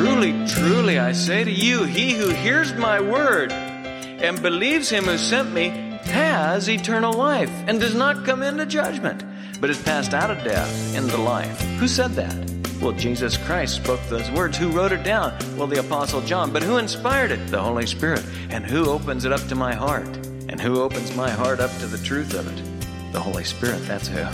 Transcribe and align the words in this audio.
Truly, 0.00 0.32
truly, 0.46 0.98
I 0.98 1.12
say 1.12 1.44
to 1.44 1.50
you, 1.50 1.84
he 1.84 2.12
who 2.12 2.30
hears 2.30 2.72
my 2.72 3.02
word 3.02 3.52
and 3.52 4.40
believes 4.40 4.88
him 4.88 5.04
who 5.04 5.18
sent 5.18 5.52
me 5.52 5.68
has 6.04 6.70
eternal 6.70 7.12
life 7.12 7.50
and 7.66 7.78
does 7.78 7.94
not 7.94 8.24
come 8.24 8.42
into 8.42 8.64
judgment, 8.64 9.22
but 9.60 9.68
is 9.68 9.82
passed 9.82 10.14
out 10.14 10.30
of 10.30 10.42
death 10.42 10.96
into 10.96 11.18
life. 11.18 11.60
Who 11.78 11.86
said 11.86 12.12
that? 12.12 12.34
Well, 12.80 12.92
Jesus 12.92 13.36
Christ 13.36 13.74
spoke 13.76 14.00
those 14.08 14.30
words. 14.30 14.56
Who 14.56 14.70
wrote 14.70 14.92
it 14.92 15.02
down? 15.02 15.36
Well, 15.58 15.66
the 15.66 15.80
Apostle 15.80 16.22
John. 16.22 16.50
But 16.50 16.62
who 16.62 16.78
inspired 16.78 17.30
it? 17.30 17.48
The 17.48 17.62
Holy 17.62 17.86
Spirit. 17.86 18.24
And 18.48 18.64
who 18.64 18.88
opens 18.88 19.26
it 19.26 19.32
up 19.32 19.46
to 19.48 19.54
my 19.54 19.74
heart? 19.74 20.08
And 20.48 20.58
who 20.58 20.80
opens 20.80 21.14
my 21.14 21.28
heart 21.28 21.60
up 21.60 21.70
to 21.80 21.86
the 21.86 22.02
truth 22.02 22.32
of 22.32 22.46
it? 22.46 23.12
The 23.12 23.20
Holy 23.20 23.44
Spirit, 23.44 23.86
that's 23.86 24.08
who. 24.08 24.24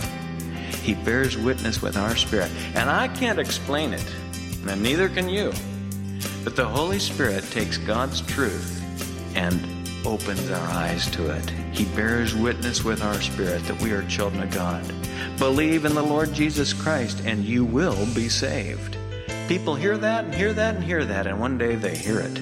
He 0.81 0.93
bears 0.93 1.37
witness 1.37 1.81
with 1.81 1.97
our 1.97 2.15
spirit. 2.15 2.49
And 2.73 2.89
I 2.89 3.09
can't 3.09 3.37
explain 3.37 3.91
it, 3.91 4.05
and 4.69 4.81
neither 4.81 5.09
can 5.09 5.29
you. 5.29 5.51
But 6.43 6.55
the 6.55 6.65
Holy 6.65 6.99
Spirit 6.99 7.43
takes 7.51 7.77
God's 7.77 8.21
truth 8.21 8.83
and 9.35 9.59
opens 10.05 10.49
our 10.49 10.67
eyes 10.69 11.09
to 11.11 11.29
it. 11.29 11.49
He 11.71 11.85
bears 11.95 12.33
witness 12.35 12.83
with 12.83 13.03
our 13.03 13.21
spirit 13.21 13.63
that 13.65 13.81
we 13.81 13.91
are 13.91 14.07
children 14.07 14.43
of 14.43 14.51
God. 14.51 14.83
Believe 15.37 15.85
in 15.85 15.93
the 15.93 16.01
Lord 16.01 16.33
Jesus 16.33 16.73
Christ 16.73 17.21
and 17.25 17.43
you 17.43 17.65
will 17.65 18.05
be 18.15 18.29
saved. 18.29 18.97
People 19.47 19.75
hear 19.75 19.97
that 19.97 20.25
and 20.25 20.33
hear 20.33 20.53
that 20.53 20.75
and 20.75 20.83
hear 20.83 21.05
that, 21.05 21.27
and 21.27 21.39
one 21.39 21.57
day 21.57 21.75
they 21.75 21.95
hear 21.95 22.19
it. 22.19 22.37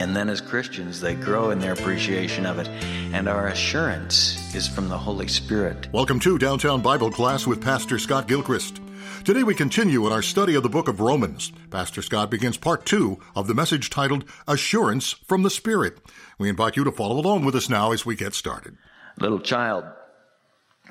And 0.00 0.14
then 0.14 0.28
as 0.28 0.40
Christians, 0.40 1.00
they 1.00 1.14
grow 1.14 1.50
in 1.50 1.58
their 1.58 1.72
appreciation 1.72 2.46
of 2.46 2.58
it. 2.58 2.68
And 3.14 3.28
our 3.28 3.46
assurance 3.46 4.54
is 4.54 4.66
from 4.66 4.88
the 4.88 4.98
Holy 4.98 5.28
Spirit. 5.28 5.88
Welcome 5.92 6.18
to 6.20 6.36
Downtown 6.36 6.82
Bible 6.82 7.10
Class 7.10 7.46
with 7.46 7.62
Pastor 7.62 7.98
Scott 7.98 8.26
Gilchrist. 8.26 8.80
Today 9.24 9.42
we 9.42 9.54
continue 9.54 10.06
in 10.06 10.12
our 10.12 10.20
study 10.20 10.54
of 10.54 10.62
the 10.62 10.68
book 10.68 10.86
of 10.86 11.00
Romans. 11.00 11.50
Pastor 11.70 12.02
Scott 12.02 12.30
begins 12.30 12.58
part 12.58 12.84
two 12.84 13.18
of 13.34 13.46
the 13.46 13.54
message 13.54 13.88
titled 13.88 14.26
Assurance 14.46 15.12
from 15.12 15.42
the 15.42 15.48
Spirit. 15.48 15.96
We 16.36 16.50
invite 16.50 16.76
you 16.76 16.84
to 16.84 16.92
follow 16.92 17.18
along 17.18 17.46
with 17.46 17.54
us 17.54 17.70
now 17.70 17.92
as 17.92 18.04
we 18.04 18.16
get 18.16 18.34
started. 18.34 18.76
Little 19.18 19.40
child 19.40 19.86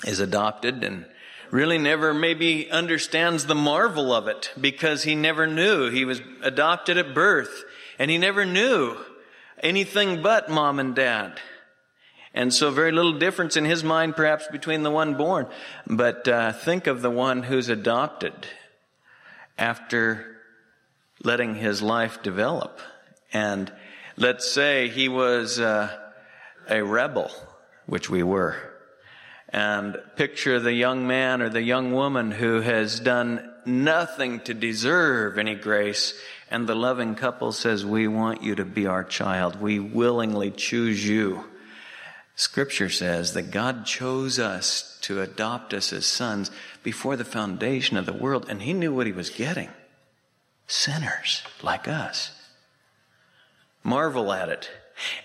is 0.07 0.19
adopted 0.19 0.83
and 0.83 1.05
really 1.51 1.77
never 1.77 2.11
maybe 2.11 2.71
understands 2.71 3.45
the 3.45 3.53
marvel 3.53 4.11
of 4.11 4.27
it 4.27 4.51
because 4.59 5.03
he 5.03 5.13
never 5.13 5.45
knew. 5.45 5.91
He 5.91 6.03
was 6.03 6.19
adopted 6.41 6.97
at 6.97 7.13
birth 7.13 7.63
and 7.99 8.09
he 8.09 8.17
never 8.17 8.45
knew 8.45 8.97
anything 9.61 10.23
but 10.23 10.49
mom 10.49 10.79
and 10.79 10.95
dad. 10.95 11.39
And 12.33 12.53
so 12.53 12.71
very 12.71 12.91
little 12.91 13.19
difference 13.19 13.57
in 13.57 13.65
his 13.65 13.83
mind 13.83 14.15
perhaps 14.15 14.47
between 14.47 14.83
the 14.83 14.91
one 14.91 15.15
born. 15.15 15.47
But 15.85 16.27
uh, 16.27 16.51
think 16.53 16.87
of 16.87 17.01
the 17.01 17.11
one 17.11 17.43
who's 17.43 17.69
adopted 17.69 18.33
after 19.57 20.37
letting 21.23 21.55
his 21.55 21.81
life 21.81 22.23
develop. 22.23 22.79
And 23.31 23.71
let's 24.17 24.51
say 24.51 24.89
he 24.89 25.09
was 25.09 25.59
uh, 25.59 25.95
a 26.69 26.83
rebel, 26.83 27.29
which 27.85 28.09
we 28.09 28.23
were 28.23 28.73
and 29.53 29.95
picture 30.15 30.59
the 30.59 30.73
young 30.73 31.05
man 31.05 31.41
or 31.41 31.47
the 31.47 31.61
young 31.61 31.93
woman 31.93 32.31
who 32.31 32.59
has 32.61 32.99
done 32.99 33.53
nothing 33.65 34.39
to 34.41 34.53
deserve 34.53 35.37
any 35.37 35.53
grace. 35.53 36.19
And 36.49 36.67
the 36.67 36.75
loving 36.75 37.13
couple 37.13 37.51
says, 37.51 37.85
We 37.85 38.07
want 38.07 38.41
you 38.41 38.55
to 38.55 38.65
be 38.65 38.87
our 38.87 39.03
child. 39.03 39.61
We 39.61 39.79
willingly 39.79 40.49
choose 40.49 41.07
you. 41.07 41.45
Scripture 42.35 42.89
says 42.89 43.33
that 43.33 43.51
God 43.51 43.85
chose 43.85 44.39
us 44.39 44.97
to 45.01 45.21
adopt 45.21 45.73
us 45.73 45.93
as 45.93 46.05
sons 46.05 46.49
before 46.81 47.15
the 47.15 47.25
foundation 47.25 47.97
of 47.97 48.05
the 48.05 48.13
world, 48.13 48.47
and 48.49 48.61
He 48.61 48.73
knew 48.73 48.93
what 48.93 49.07
He 49.07 49.13
was 49.13 49.29
getting. 49.29 49.69
Sinners 50.67 51.43
like 51.61 51.87
us. 51.87 52.31
Marvel 53.83 54.31
at 54.31 54.49
it. 54.49 54.69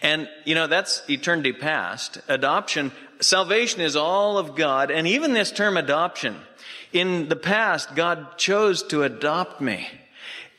And, 0.02 0.28
you 0.44 0.54
know, 0.54 0.66
that's 0.66 1.02
eternity 1.08 1.52
past. 1.52 2.18
Adoption 2.28 2.92
salvation 3.20 3.80
is 3.80 3.96
all 3.96 4.38
of 4.38 4.54
God, 4.54 4.90
and 4.90 5.06
even 5.06 5.32
this 5.32 5.52
term 5.52 5.76
adoption. 5.76 6.36
In 6.92 7.28
the 7.28 7.36
past, 7.36 7.94
God 7.94 8.38
chose 8.38 8.82
to 8.84 9.02
adopt 9.02 9.60
me. 9.60 9.88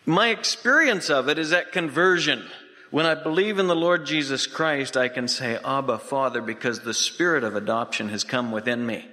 My 0.05 0.29
experience 0.29 1.09
of 1.09 1.29
it 1.29 1.39
is 1.39 1.53
at 1.53 1.71
conversion. 1.71 2.45
When 2.91 3.05
I 3.05 3.13
believe 3.13 3.59
in 3.59 3.67
the 3.67 3.75
Lord 3.75 4.05
Jesus 4.05 4.47
Christ, 4.47 4.97
I 4.97 5.09
can 5.09 5.27
say, 5.27 5.59
Abba, 5.63 5.99
Father, 5.99 6.41
because 6.41 6.79
the 6.79 6.93
spirit 6.93 7.43
of 7.43 7.55
adoption 7.55 8.09
has 8.09 8.23
come 8.23 8.51
within 8.51 8.85
me. 8.85 9.07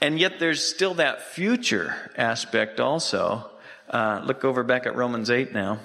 And 0.00 0.18
yet 0.18 0.38
there's 0.38 0.64
still 0.64 0.94
that 0.94 1.22
future 1.22 2.10
aspect 2.16 2.80
also. 2.80 3.50
Uh, 3.90 4.22
look 4.24 4.44
over 4.44 4.62
back 4.62 4.86
at 4.86 4.96
Romans 4.96 5.28
8 5.28 5.52
now. 5.52 5.80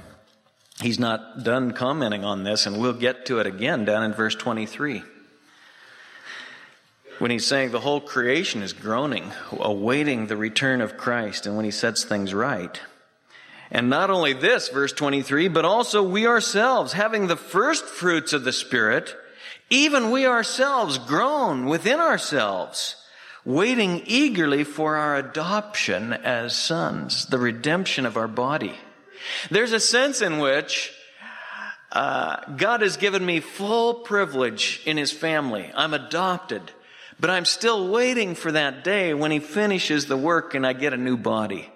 He's 0.79 1.00
not 1.00 1.44
done 1.44 1.73
commenting 1.73 2.23
on 2.23 2.44
this, 2.44 2.66
and 2.66 2.79
we'll 2.79 2.94
get 2.94 3.25
to 3.25 3.40
it 3.40 3.47
again 3.47 3.85
down 3.85 4.03
in 4.03 4.13
verse 4.13 4.35
23 4.35 5.03
when 7.19 7.31
he's 7.31 7.46
saying 7.46 7.72
the 7.72 7.79
whole 7.79 8.02
creation 8.02 8.62
is 8.62 8.73
groaning, 8.73 9.31
awaiting 9.52 10.28
the 10.28 10.35
return 10.35 10.81
of 10.81 10.97
Christ, 10.97 11.46
and 11.46 11.56
when 11.56 11.66
he 11.66 11.72
sets 11.72 12.03
things 12.03 12.34
right. 12.34 12.81
And 13.73 13.89
not 13.89 14.11
only 14.11 14.34
this, 14.34 14.69
verse 14.69 14.94
23, 14.94 15.47
but 15.47 15.66
also 15.66 16.03
we 16.03 16.28
ourselves, 16.28 16.94
having 16.94 17.25
the 17.25 17.35
first 17.35 17.85
fruits 17.85 18.31
of 18.31 18.44
the 18.44 18.53
Spirit, 18.53 19.16
even 19.72 20.11
we 20.11 20.28
ourselves 20.28 21.00
groan 21.00 21.66
within 21.66 22.00
ourselves, 22.00 22.95
waiting 23.44 24.03
eagerly 24.06 24.63
for 24.63 24.95
our 24.95 25.17
adoption 25.17 26.13
as 26.13 26.56
sons, 26.56 27.25
the 27.25 27.39
redemption 27.39 28.06
of 28.06 28.16
our 28.16 28.28
body. 28.28 28.75
There's 29.50 29.72
a 29.72 29.79
sense 29.79 30.22
in 30.22 30.38
which 30.38 30.94
uh, 31.91 32.53
God 32.55 32.81
has 32.81 32.97
given 32.97 33.25
me 33.25 33.40
full 33.40 33.95
privilege 33.95 34.84
in 34.85 34.97
His 34.97 35.11
family. 35.11 35.72
I'm 35.73 35.95
adopted. 35.95 36.61
But 37.19 37.31
I'm 37.31 37.45
still 37.45 37.88
waiting 37.88 38.35
for 38.35 38.51
that 38.51 38.84
day 38.84 39.13
when 39.13 39.31
he 39.31 39.40
finishes 39.40 40.07
the 40.07 40.17
work 40.17 40.55
and 40.55 40.66
I 40.66 40.73
get 40.73 40.94
a 40.94 40.97
new 40.97 41.16
body. 41.16 41.69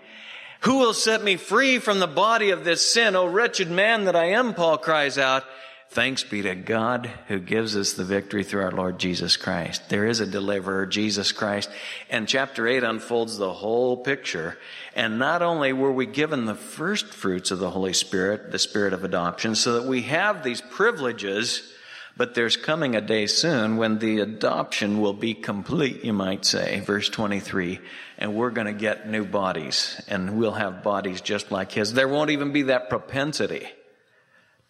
Who 0.67 0.79
will 0.79 0.94
set 0.94 1.23
me 1.23 1.38
free 1.38 1.79
from 1.79 2.00
the 2.00 2.07
body 2.07 2.50
of 2.50 2.66
this 2.66 2.91
sin? 2.91 3.16
O 3.16 3.25
wretched 3.25 3.72
man 3.72 4.03
that 4.03 4.17
I 4.17 4.31
am, 4.31 4.53
Paul 4.53 4.78
cries 4.78 5.17
out. 5.17 5.45
Thanks 5.91 6.25
be 6.25 6.41
to 6.41 6.55
God 6.55 7.09
who 7.29 7.39
gives 7.39 7.78
us 7.78 7.94
the 7.94 8.03
victory 8.03 8.44
through 8.44 8.63
our 8.63 8.73
Lord 8.73 9.00
Jesus 9.00 9.38
Christ. 9.38 9.88
There 9.88 10.06
is 10.06 10.19
a 10.19 10.25
deliverer, 10.25 10.85
Jesus 10.85 11.31
Christ. 11.31 11.69
And 12.09 12.27
chapter 12.27 12.67
8 12.67 12.83
unfolds 12.83 13.38
the 13.38 13.53
whole 13.53 13.95
picture. 13.95 14.57
And 14.94 15.17
not 15.17 15.41
only 15.41 15.72
were 15.72 15.94
we 15.94 16.06
given 16.06 16.44
the 16.44 16.53
first 16.53 17.13
fruits 17.13 17.50
of 17.50 17.59
the 17.59 17.72
Holy 17.72 17.94
Spirit, 17.94 18.51
the 18.51 18.59
Spirit 18.59 18.91
of 18.91 19.06
adoption, 19.06 19.56
so 19.56 19.79
that 19.79 19.88
we 19.88 20.01
have 20.01 20.44
these 20.44 20.59
privileges 20.59 21.72
but 22.17 22.33
there's 22.33 22.57
coming 22.57 22.95
a 22.95 23.01
day 23.01 23.28
soon 23.28 23.78
when 23.78 24.00
the 24.00 24.19
adoption 24.19 25.00
will 25.00 25.13
be 25.13 25.35
complete, 25.35 26.03
you 26.03 26.13
might 26.13 26.45
say, 26.45 26.79
verse 26.79 27.09
23, 27.09 27.79
and 28.17 28.33
we're 28.33 28.50
going 28.50 28.67
to 28.67 28.73
get 28.73 29.07
new 29.07 29.23
bodies, 29.23 30.01
and 30.07 30.38
we'll 30.38 30.53
have 30.53 30.83
bodies 30.83 31.22
just 31.22 31.51
like 31.51 31.72
His. 31.73 31.94
There 31.94 32.07
won't 32.07 32.31
even 32.31 32.51
be 32.51 32.63
that 32.63 32.89
propensity 32.89 33.67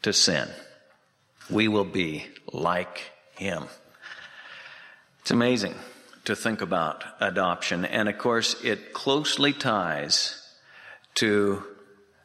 to 0.02 0.12
sin. 0.12 0.50
We 1.50 1.70
will 1.70 1.86
be 1.86 2.26
like 2.52 3.12
Him. 3.38 3.66
It's 5.22 5.32
amazing 5.32 5.76
to 6.26 6.36
think 6.36 6.62
about 6.62 7.06
adoption, 7.22 7.86
and 7.86 8.10
of 8.10 8.18
course, 8.18 8.62
it 8.62 8.92
closely 8.92 9.54
ties 9.54 10.44
to 11.16 11.64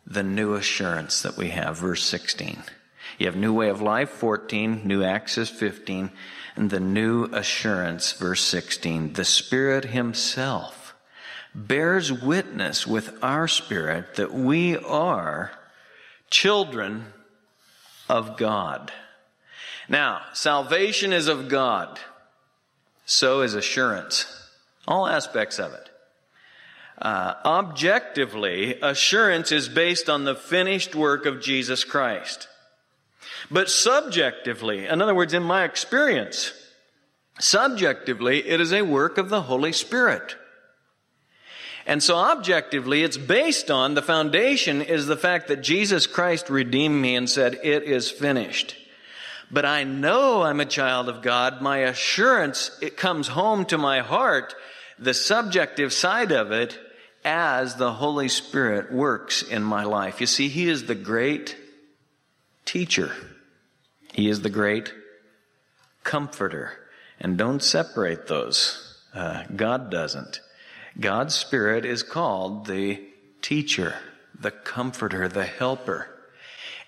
the 0.05 0.25
new 0.25 0.55
assurance 0.55 1.23
that 1.23 1.37
we 1.37 1.51
have, 1.51 1.79
verse 1.79 2.03
16. 2.03 2.65
You 3.23 3.29
have 3.29 3.37
new 3.37 3.53
way 3.53 3.69
of 3.69 3.81
life, 3.81 4.11
14, 4.11 4.81
new 4.85 5.05
access, 5.05 5.49
15, 5.49 6.11
and 6.57 6.71
the 6.71 6.81
new 6.81 7.27
assurance, 7.27 8.11
verse 8.11 8.41
16. 8.41 9.13
The 9.13 9.25
Spirit 9.25 9.85
Himself 9.85 10.97
bears 11.55 12.13
witness 12.13 12.85
with 12.85 13.17
our 13.23 13.47
spirit 13.47 14.17
that 14.17 14.35
we 14.35 14.77
are 14.77 15.53
children 16.31 17.13
of 18.09 18.37
God. 18.37 18.91
Now, 19.89 20.23
salvation 20.33 21.13
is 21.13 21.29
of 21.29 21.49
God. 21.49 22.01
So 23.07 23.43
is 23.43 23.55
assurance. 23.55 24.51
All 24.89 25.07
aspects 25.07 25.61
of 25.61 25.73
it. 25.75 25.91
Uh, 27.01 27.35
objectively, 27.45 28.81
assurance 28.81 29.53
is 29.53 29.69
based 29.69 30.11
on 30.11 30.25
the 30.25 30.35
finished 30.35 30.97
work 30.97 31.25
of 31.25 31.41
Jesus 31.41 31.85
Christ. 31.85 32.49
But 33.51 33.71
subjectively, 33.71 34.87
in 34.87 35.03
other 35.03 35.15
words, 35.15 35.35
in 35.35 35.43
my 35.43 35.65
experience, 35.65 36.53
subjectively, 37.39 38.47
it 38.47 38.61
is 38.61 38.73
a 38.73 38.83
work 38.83 39.19
of 39.19 39.29
the 39.29 39.43
Holy 39.43 39.73
Spirit. 39.73 40.37
And 41.87 42.03
so 42.03 42.17
objectively, 42.17 43.03
it's 43.03 43.17
based 43.17 43.71
on 43.71 43.95
the 43.95 44.03
foundation 44.03 44.83
is 44.83 45.07
the 45.07 45.17
fact 45.17 45.49
that 45.49 45.63
Jesus 45.63 46.07
Christ 46.07 46.49
redeemed 46.49 47.01
me 47.01 47.17
and 47.17 47.29
said, 47.29 47.59
it 47.63 47.83
is 47.83 48.11
finished. 48.11 48.77
But 49.51 49.67
I 49.67 49.85
know 49.85 50.43
I'm 50.43 50.61
a 50.61 50.65
child 50.65 51.09
of 51.09 51.23
God. 51.23 51.61
My 51.61 51.79
assurance, 51.79 52.71
it 52.81 52.97
comes 52.97 53.29
home 53.29 53.67
to 53.67 53.77
my 53.77 54.01
heart. 54.01 54.55
The 54.99 55.13
subjective 55.13 55.93
side 55.93 56.33
of 56.33 56.53
it 56.53 56.79
as 57.25 57.75
the 57.77 57.93
Holy 57.93 58.29
Spirit 58.29 58.93
works 58.93 59.43
in 59.43 59.63
my 59.63 59.85
life. 59.85 60.21
You 60.21 60.27
see, 60.27 60.49
He 60.49 60.69
is 60.69 60.87
the 60.87 60.95
great 60.95 61.57
teacher. 62.73 63.13
He 64.15 64.31
is 64.31 64.41
the 64.41 64.49
great 64.49 64.95
comforter. 66.05 66.73
And 67.21 67.37
don't 67.37 67.63
separate 67.63 68.29
those. 68.29 68.99
Uh, 69.15 69.45
God 69.55 69.91
doesn't. 69.91 70.41
God's 70.99 71.35
Spirit 71.35 71.85
is 71.85 72.03
called 72.03 72.67
the 72.67 72.99
teacher, 73.43 73.97
the 74.39 74.51
comforter, 74.51 75.29
the 75.29 75.45
helper. 75.45 76.09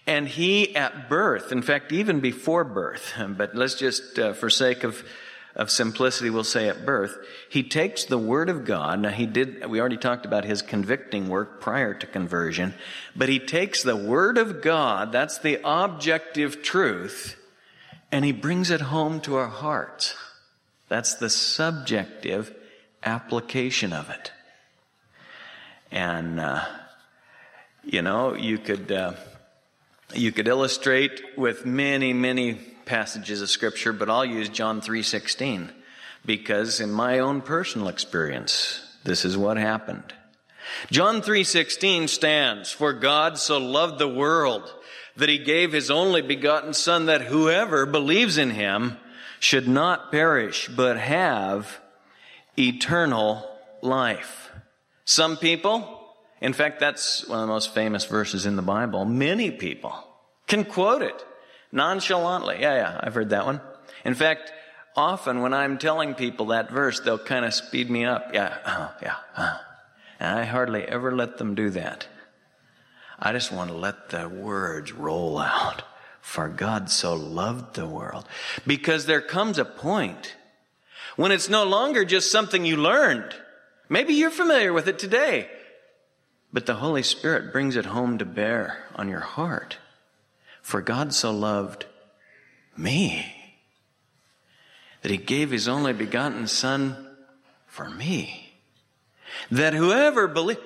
And 0.07 0.27
he 0.27 0.75
at 0.75 1.11
birth, 1.11 1.53
in 1.53 1.61
fact, 1.61 1.93
even 1.93 2.21
before 2.21 2.65
birth, 2.65 3.13
but 3.37 3.55
let's 3.55 3.75
just, 3.75 4.19
uh, 4.19 4.33
for 4.33 4.49
sake 4.49 4.85
of, 4.85 5.05
of 5.57 5.71
simplicity, 5.71 6.31
we'll 6.31 6.45
say 6.45 6.69
at 6.69 6.85
birth, 6.85 7.17
he 7.49 7.63
takes 7.63 8.05
the 8.05 8.19
Word 8.19 8.49
of 8.49 8.65
God. 8.65 9.01
Now, 9.01 9.11
he 9.11 9.27
did, 9.27 9.67
we 9.67 9.81
already 9.81 9.97
talked 9.97 10.27
about 10.27 10.45
his 10.45 10.63
convicting 10.63 11.29
work 11.29 11.61
prior 11.61 11.95
to 11.95 12.07
conversion, 12.07 12.75
but 13.15 13.29
he 13.29 13.39
takes 13.39 13.83
the 13.83 13.97
Word 13.97 14.37
of 14.37 14.63
God, 14.63 15.13
that's 15.13 15.39
the 15.39 15.61
objective 15.65 16.63
truth, 16.63 17.37
and 18.11 18.25
he 18.25 18.33
brings 18.33 18.71
it 18.71 18.81
home 18.81 19.21
to 19.21 19.37
our 19.37 19.49
hearts. 19.49 20.17
That's 20.89 21.15
the 21.15 21.31
subjective 21.31 22.55
application 23.03 23.93
of 23.93 24.11
it. 24.11 24.33
And, 25.91 26.41
uh, 26.41 26.65
you 27.85 28.03
know, 28.03 28.35
you 28.35 28.59
could, 28.59 28.91
uh, 28.91 29.15
you 30.15 30.33
could 30.33 30.49
illustrate 30.49 31.23
with 31.37 31.65
many, 31.65 32.13
many 32.13 32.59
passages 32.87 33.43
of 33.43 33.51
scripture, 33.51 33.93
but 33.93 34.11
I'll 34.11 34.25
use 34.25 34.49
John 34.49 34.81
3:16 34.81 35.71
because 36.25 36.81
in 36.81 36.91
my 36.91 37.19
own 37.19 37.43
personal 37.43 37.89
experience, 37.89 38.81
this 39.05 39.25
is 39.25 39.37
what 39.37 39.57
happened. 39.57 40.13
John 40.91 41.23
3:16 41.23 42.09
stands 42.09 42.71
for 42.71 42.93
God 42.93 43.39
so 43.39 43.59
loved 43.59 43.99
the 43.99 44.09
world 44.09 44.73
that 45.17 45.29
he 45.29 45.39
gave 45.39 45.73
his 45.73 45.91
only 45.91 46.23
begotten 46.23 46.73
son 46.75 47.07
that 47.07 47.23
whoever 47.23 47.87
believes 47.87 48.39
in 48.39 48.51
him 48.51 48.99
should 49.39 49.69
not 49.69 50.11
perish 50.11 50.69
but 50.69 50.97
have 50.97 51.81
eternal 52.59 53.49
life. 53.83 54.51
Some 55.05 55.37
people, 55.37 56.15
in 56.41 56.53
fact, 56.53 56.81
that's 56.81 57.27
one 57.27 57.41
of 57.41 57.47
the 57.47 57.53
most 57.53 57.75
famous 57.75 58.07
verses 58.07 58.47
in 58.47 58.57
the 58.57 58.63
Bible. 58.63 59.05
Many 59.05 59.51
people 59.51 59.95
can 60.47 60.65
quote 60.65 61.03
it 61.03 61.25
nonchalantly. 61.75 62.59
Yeah, 62.61 62.75
yeah, 62.75 63.01
I've 63.03 63.15
heard 63.15 63.31
that 63.31 63.45
one. 63.45 63.61
In 64.05 64.15
fact, 64.15 64.53
often 64.97 65.43
when 65.43 65.53
I'm 65.53 65.77
telling 65.77 66.15
people 66.15 66.47
that 66.47 66.71
verse, 66.71 67.01
they'll 67.01 67.19
kind 67.19 67.45
of 67.45 67.53
speed 67.53 67.91
me 67.91 68.05
up. 68.05 68.31
Yeah, 68.33 68.57
uh, 68.65 68.89
yeah, 69.03 69.17
uh. 69.37 69.59
And 70.21 70.39
I 70.39 70.45
hardly 70.45 70.85
ever 70.85 71.15
let 71.15 71.37
them 71.37 71.55
do 71.55 71.71
that. 71.71 72.07
I 73.19 73.33
just 73.33 73.53
want 73.53 73.71
to 73.71 73.77
let 73.77 74.11
the 74.11 74.29
words 74.29 74.93
roll 74.93 75.39
out. 75.39 75.83
For 76.25 76.49
God 76.49 76.89
so 76.89 77.15
loved 77.15 77.75
the 77.75 77.87
world. 77.87 78.27
Because 78.67 79.05
there 79.05 79.21
comes 79.21 79.59
a 79.59 79.65
point 79.65 80.35
when 81.17 81.33
it's 81.33 81.51
no 81.51 81.65
longer 81.65 82.07
just 82.07 82.33
something 82.33 82.65
you 82.65 82.79
learned. 82.79 83.35
Maybe 83.91 84.15
you're 84.15 84.31
familiar 84.31 84.73
with 84.73 84.89
it 84.89 84.99
today, 84.99 85.51
but 86.51 86.65
the 86.65 86.77
Holy 86.77 87.03
Spirit 87.03 87.53
brings 87.53 87.77
it 87.77 87.85
home 87.85 88.17
to 88.19 88.25
bear 88.25 88.85
on 88.97 89.11
your 89.11 89.21
heart. 89.21 89.77
For 90.65 90.81
God 90.81 91.13
so 91.13 91.31
loved 91.31 91.85
me 92.75 93.27
that 95.03 95.11
he 95.11 95.19
gave 95.19 95.51
his 95.51 95.69
only 95.69 95.93
begotten 95.93 96.47
Son 96.47 97.07
for 97.67 97.91
me. 97.91 98.55
That 99.51 99.75
whoever 99.75 100.27
believe, 100.27 100.57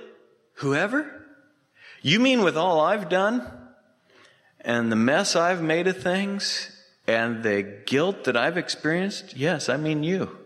whoever? 0.54 1.26
You 2.00 2.20
mean 2.20 2.42
with 2.42 2.56
all 2.56 2.80
I've 2.80 3.08
done 3.08 3.44
and 4.60 4.92
the 4.92 4.96
mess 4.96 5.34
I've 5.34 5.62
made 5.62 5.88
of 5.88 6.00
things 6.00 6.70
and 7.08 7.42
the 7.42 7.64
guilt 7.84 8.22
that 8.22 8.36
I've 8.36 8.56
experienced? 8.56 9.36
Yes, 9.36 9.68
I 9.68 9.78
mean 9.78 10.04
you. 10.04 10.38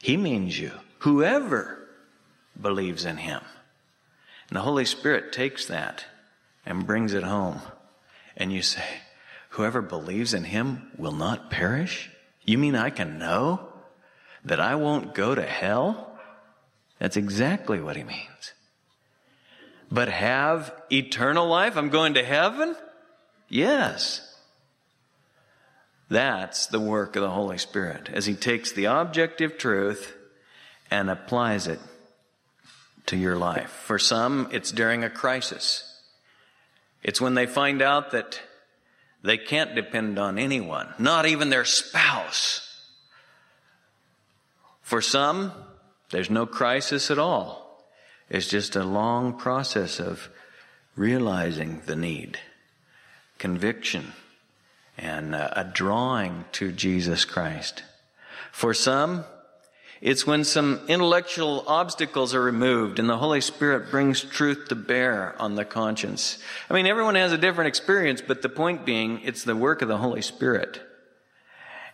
He 0.00 0.16
means 0.16 0.58
you. 0.58 0.72
Whoever 0.98 1.86
believes 2.60 3.04
in 3.04 3.18
him. 3.18 3.42
And 4.48 4.56
the 4.56 4.62
Holy 4.62 4.86
Spirit 4.86 5.32
takes 5.32 5.66
that 5.66 6.04
and 6.66 6.84
brings 6.84 7.14
it 7.14 7.22
home. 7.22 7.62
And 8.36 8.52
you 8.52 8.62
say, 8.62 8.84
Whoever 9.50 9.82
believes 9.82 10.32
in 10.32 10.44
him 10.44 10.90
will 10.96 11.12
not 11.12 11.50
perish? 11.50 12.10
You 12.44 12.56
mean 12.56 12.74
I 12.74 12.90
can 12.90 13.18
know 13.18 13.68
that 14.44 14.60
I 14.60 14.74
won't 14.76 15.14
go 15.14 15.34
to 15.34 15.42
hell? 15.42 16.18
That's 16.98 17.16
exactly 17.16 17.80
what 17.80 17.96
he 17.96 18.04
means. 18.04 18.54
But 19.90 20.08
have 20.08 20.72
eternal 20.90 21.46
life? 21.46 21.76
I'm 21.76 21.90
going 21.90 22.14
to 22.14 22.24
heaven? 22.24 22.74
Yes. 23.48 24.26
That's 26.08 26.66
the 26.66 26.80
work 26.80 27.14
of 27.14 27.22
the 27.22 27.30
Holy 27.30 27.58
Spirit 27.58 28.08
as 28.10 28.24
He 28.24 28.34
takes 28.34 28.72
the 28.72 28.86
objective 28.86 29.58
truth 29.58 30.14
and 30.90 31.10
applies 31.10 31.66
it 31.66 31.80
to 33.06 33.16
your 33.16 33.36
life. 33.36 33.70
For 33.70 33.98
some, 33.98 34.48
it's 34.50 34.72
during 34.72 35.04
a 35.04 35.10
crisis. 35.10 35.91
It's 37.02 37.20
when 37.20 37.34
they 37.34 37.46
find 37.46 37.82
out 37.82 38.12
that 38.12 38.40
they 39.22 39.38
can't 39.38 39.74
depend 39.74 40.18
on 40.18 40.38
anyone, 40.38 40.92
not 40.98 41.26
even 41.26 41.50
their 41.50 41.64
spouse. 41.64 42.68
For 44.80 45.00
some, 45.00 45.52
there's 46.10 46.30
no 46.30 46.46
crisis 46.46 47.10
at 47.10 47.18
all. 47.18 47.84
It's 48.28 48.48
just 48.48 48.76
a 48.76 48.84
long 48.84 49.34
process 49.34 50.00
of 50.00 50.28
realizing 50.96 51.82
the 51.86 51.96
need, 51.96 52.38
conviction, 53.38 54.12
and 54.98 55.34
uh, 55.34 55.50
a 55.52 55.64
drawing 55.64 56.44
to 56.52 56.72
Jesus 56.72 57.24
Christ. 57.24 57.82
For 58.50 58.74
some, 58.74 59.24
it's 60.02 60.26
when 60.26 60.42
some 60.42 60.80
intellectual 60.88 61.62
obstacles 61.68 62.34
are 62.34 62.42
removed 62.42 62.98
and 62.98 63.08
the 63.08 63.16
Holy 63.16 63.40
Spirit 63.40 63.92
brings 63.92 64.20
truth 64.20 64.66
to 64.68 64.74
bear 64.74 65.40
on 65.40 65.54
the 65.54 65.64
conscience. 65.64 66.38
I 66.68 66.74
mean, 66.74 66.86
everyone 66.86 67.14
has 67.14 67.30
a 67.30 67.38
different 67.38 67.68
experience, 67.68 68.20
but 68.20 68.42
the 68.42 68.48
point 68.48 68.84
being, 68.84 69.20
it's 69.22 69.44
the 69.44 69.54
work 69.54 69.80
of 69.80 69.86
the 69.86 69.98
Holy 69.98 70.20
Spirit. 70.20 70.82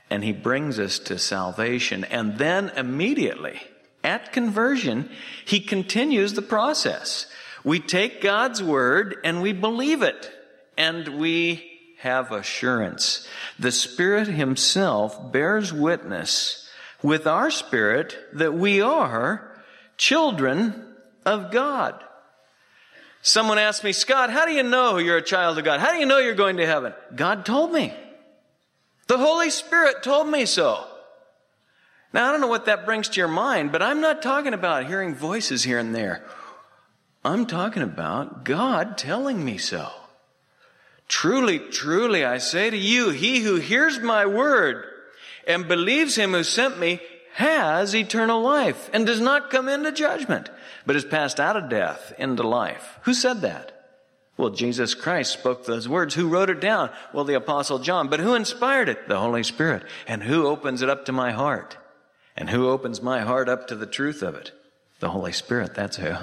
And 0.08 0.24
He 0.24 0.32
brings 0.32 0.78
us 0.78 0.98
to 1.00 1.18
salvation. 1.18 2.04
And 2.04 2.38
then 2.38 2.70
immediately, 2.70 3.60
at 4.02 4.32
conversion, 4.32 5.10
He 5.44 5.60
continues 5.60 6.32
the 6.32 6.40
process. 6.40 7.26
We 7.62 7.78
take 7.78 8.22
God's 8.22 8.62
Word 8.62 9.18
and 9.22 9.42
we 9.42 9.52
believe 9.52 10.00
it. 10.00 10.32
And 10.78 11.18
we 11.18 11.62
have 11.98 12.32
assurance. 12.32 13.28
The 13.58 13.72
Spirit 13.72 14.28
Himself 14.28 15.30
bears 15.30 15.74
witness 15.74 16.67
with 17.02 17.26
our 17.26 17.50
spirit 17.50 18.18
that 18.32 18.54
we 18.54 18.80
are 18.80 19.62
children 19.96 20.94
of 21.24 21.50
God. 21.50 22.02
Someone 23.20 23.58
asked 23.58 23.84
me, 23.84 23.92
Scott, 23.92 24.30
how 24.30 24.46
do 24.46 24.52
you 24.52 24.62
know 24.62 24.98
you're 24.98 25.16
a 25.16 25.22
child 25.22 25.58
of 25.58 25.64
God? 25.64 25.80
How 25.80 25.92
do 25.92 25.98
you 25.98 26.06
know 26.06 26.18
you're 26.18 26.34
going 26.34 26.56
to 26.58 26.66
heaven? 26.66 26.94
God 27.14 27.44
told 27.44 27.72
me. 27.72 27.92
The 29.06 29.18
Holy 29.18 29.50
Spirit 29.50 30.02
told 30.02 30.28
me 30.28 30.46
so. 30.46 30.84
Now, 32.12 32.28
I 32.28 32.32
don't 32.32 32.40
know 32.40 32.46
what 32.46 32.66
that 32.66 32.86
brings 32.86 33.08
to 33.10 33.20
your 33.20 33.28
mind, 33.28 33.72
but 33.72 33.82
I'm 33.82 34.00
not 34.00 34.22
talking 34.22 34.54
about 34.54 34.86
hearing 34.86 35.14
voices 35.14 35.64
here 35.64 35.78
and 35.78 35.94
there. 35.94 36.24
I'm 37.24 37.46
talking 37.46 37.82
about 37.82 38.44
God 38.44 38.96
telling 38.96 39.44
me 39.44 39.58
so. 39.58 39.90
Truly, 41.08 41.58
truly, 41.58 42.24
I 42.24 42.38
say 42.38 42.70
to 42.70 42.76
you, 42.76 43.10
he 43.10 43.40
who 43.40 43.56
hears 43.56 43.98
my 43.98 44.26
word 44.26 44.84
and 45.48 45.66
believes 45.66 46.14
him 46.14 46.32
who 46.32 46.44
sent 46.44 46.78
me 46.78 47.00
has 47.34 47.94
eternal 47.94 48.40
life 48.40 48.90
and 48.92 49.06
does 49.06 49.20
not 49.20 49.50
come 49.50 49.68
into 49.68 49.90
judgment, 49.90 50.50
but 50.86 50.94
is 50.94 51.04
passed 51.04 51.40
out 51.40 51.56
of 51.56 51.68
death 51.68 52.12
into 52.18 52.46
life. 52.46 52.98
Who 53.02 53.14
said 53.14 53.40
that? 53.40 53.74
Well, 54.36 54.50
Jesus 54.50 54.94
Christ 54.94 55.32
spoke 55.32 55.64
those 55.64 55.88
words. 55.88 56.14
Who 56.14 56.28
wrote 56.28 56.50
it 56.50 56.60
down? 56.60 56.90
Well, 57.12 57.24
the 57.24 57.34
Apostle 57.34 57.80
John. 57.80 58.08
But 58.08 58.20
who 58.20 58.34
inspired 58.34 58.88
it? 58.88 59.08
The 59.08 59.18
Holy 59.18 59.42
Spirit. 59.42 59.82
And 60.06 60.22
who 60.22 60.46
opens 60.46 60.82
it 60.82 60.88
up 60.88 61.06
to 61.06 61.12
my 61.12 61.32
heart? 61.32 61.76
And 62.36 62.48
who 62.48 62.68
opens 62.68 63.02
my 63.02 63.20
heart 63.20 63.48
up 63.48 63.66
to 63.66 63.74
the 63.74 63.86
truth 63.86 64.22
of 64.22 64.36
it? 64.36 64.52
The 65.00 65.10
Holy 65.10 65.32
Spirit, 65.32 65.74
that's 65.74 65.96
who. 65.96 66.14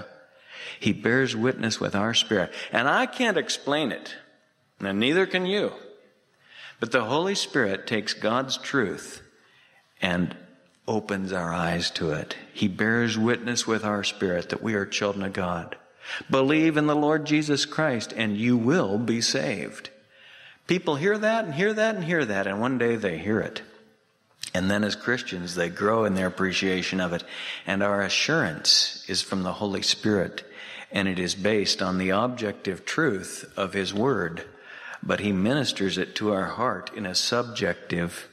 He 0.80 0.94
bears 0.94 1.36
witness 1.36 1.80
with 1.80 1.96
our 1.96 2.14
spirit. 2.14 2.54
And 2.72 2.88
I 2.88 3.06
can't 3.06 3.38
explain 3.38 3.92
it, 3.92 4.16
and 4.80 5.00
neither 5.00 5.26
can 5.26 5.46
you. 5.46 5.72
But 6.80 6.92
the 6.92 7.06
Holy 7.06 7.36
Spirit 7.36 7.88
takes 7.88 8.14
God's 8.14 8.58
truth 8.58 9.22
and 10.02 10.36
opens 10.88 11.32
our 11.32 11.54
eyes 11.54 11.90
to 11.92 12.12
it. 12.12 12.36
He 12.54 12.68
bears 12.68 13.18
witness 13.18 13.66
with 13.66 13.84
our 13.84 14.04
spirit 14.04 14.50
that 14.50 14.62
we 14.62 14.76
are 14.76 14.86
children 14.86 15.26
of 15.26 15.34
God. 15.34 15.78
Believe 16.30 16.78
in 16.78 16.86
the 16.86 16.96
Lord 16.96 17.26
Jesus 17.26 17.66
Christ 17.66 18.14
and 18.16 18.38
you 18.38 18.58
will 18.58 18.98
be 19.00 19.22
saved. 19.22 19.90
People 20.68 20.96
hear 20.96 21.18
that 21.18 21.46
and 21.46 21.54
hear 21.54 21.74
that 21.74 21.96
and 21.96 22.04
hear 22.04 22.26
that, 22.26 22.48
and 22.48 22.60
one 22.60 22.78
day 22.78 22.96
they 22.96 23.18
hear 23.18 23.40
it 23.40 23.62
And 24.54 24.72
then 24.72 24.84
as 24.86 24.96
Christians, 24.96 25.56
they 25.56 25.70
grow 25.70 26.06
in 26.06 26.14
their 26.14 26.28
appreciation 26.28 27.02
of 27.02 27.12
it. 27.12 27.24
And 27.68 27.84
our 27.84 28.02
assurance 28.02 29.04
is 29.10 29.22
from 29.22 29.44
the 29.44 29.52
Holy 29.52 29.82
Spirit. 29.82 30.46
And 30.92 31.10
it 31.10 31.20
is 31.20 31.36
based 31.36 31.82
on 31.82 31.98
the 31.98 32.12
objective 32.12 32.86
truth 32.86 33.52
of 33.58 33.74
His 33.74 33.94
Word. 33.94 34.46
But 35.04 35.20
He 35.20 35.32
ministers 35.32 35.98
it 35.98 36.16
to 36.16 36.34
our 36.34 36.46
heart 36.46 36.92
in 36.96 37.06
a 37.06 37.16
subjective 37.16 38.28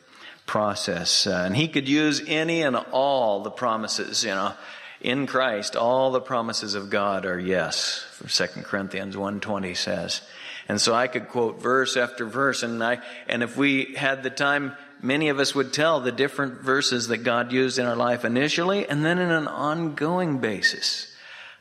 process. 0.47 1.27
Uh, 1.27 1.43
and 1.47 1.57
He 1.57 1.69
could 1.69 1.89
use 1.89 2.23
any 2.27 2.63
and 2.63 2.77
all 2.77 3.43
the 3.43 3.51
promises, 3.51 4.25
you 4.25 4.31
know. 4.31 4.55
In 5.01 5.27
Christ, 5.27 5.75
all 5.75 6.13
the 6.13 6.21
promises 6.21 6.77
of 6.77 6.89
God 6.89 7.27
are 7.27 7.39
yes. 7.39 8.07
2 8.29 8.63
Corinthians 8.63 9.17
1.20 9.17 9.77
says. 9.77 10.23
And 10.69 10.81
so 10.81 10.95
I 10.95 11.09
could 11.09 11.29
quote 11.29 11.61
verse 11.61 11.97
after 11.97 12.25
verse, 12.25 12.63
and 12.63 12.83
I, 12.83 13.01
and 13.29 13.43
if 13.43 13.57
we 13.57 13.95
had 13.97 14.23
the 14.23 14.31
time, 14.31 14.77
many 15.03 15.29
of 15.29 15.41
us 15.41 15.55
would 15.55 15.73
tell 15.73 16.01
the 16.01 16.13
different 16.13 16.61
verses 16.61 17.09
that 17.09 17.19
God 17.19 17.53
used 17.53 17.81
in 17.81 17.87
our 17.87 17.97
life 17.97 18.25
initially 18.25 18.89
and 18.89 19.05
then 19.05 19.19
in 19.19 19.31
an 19.31 19.49
ongoing 19.49 20.39
basis. 20.39 21.15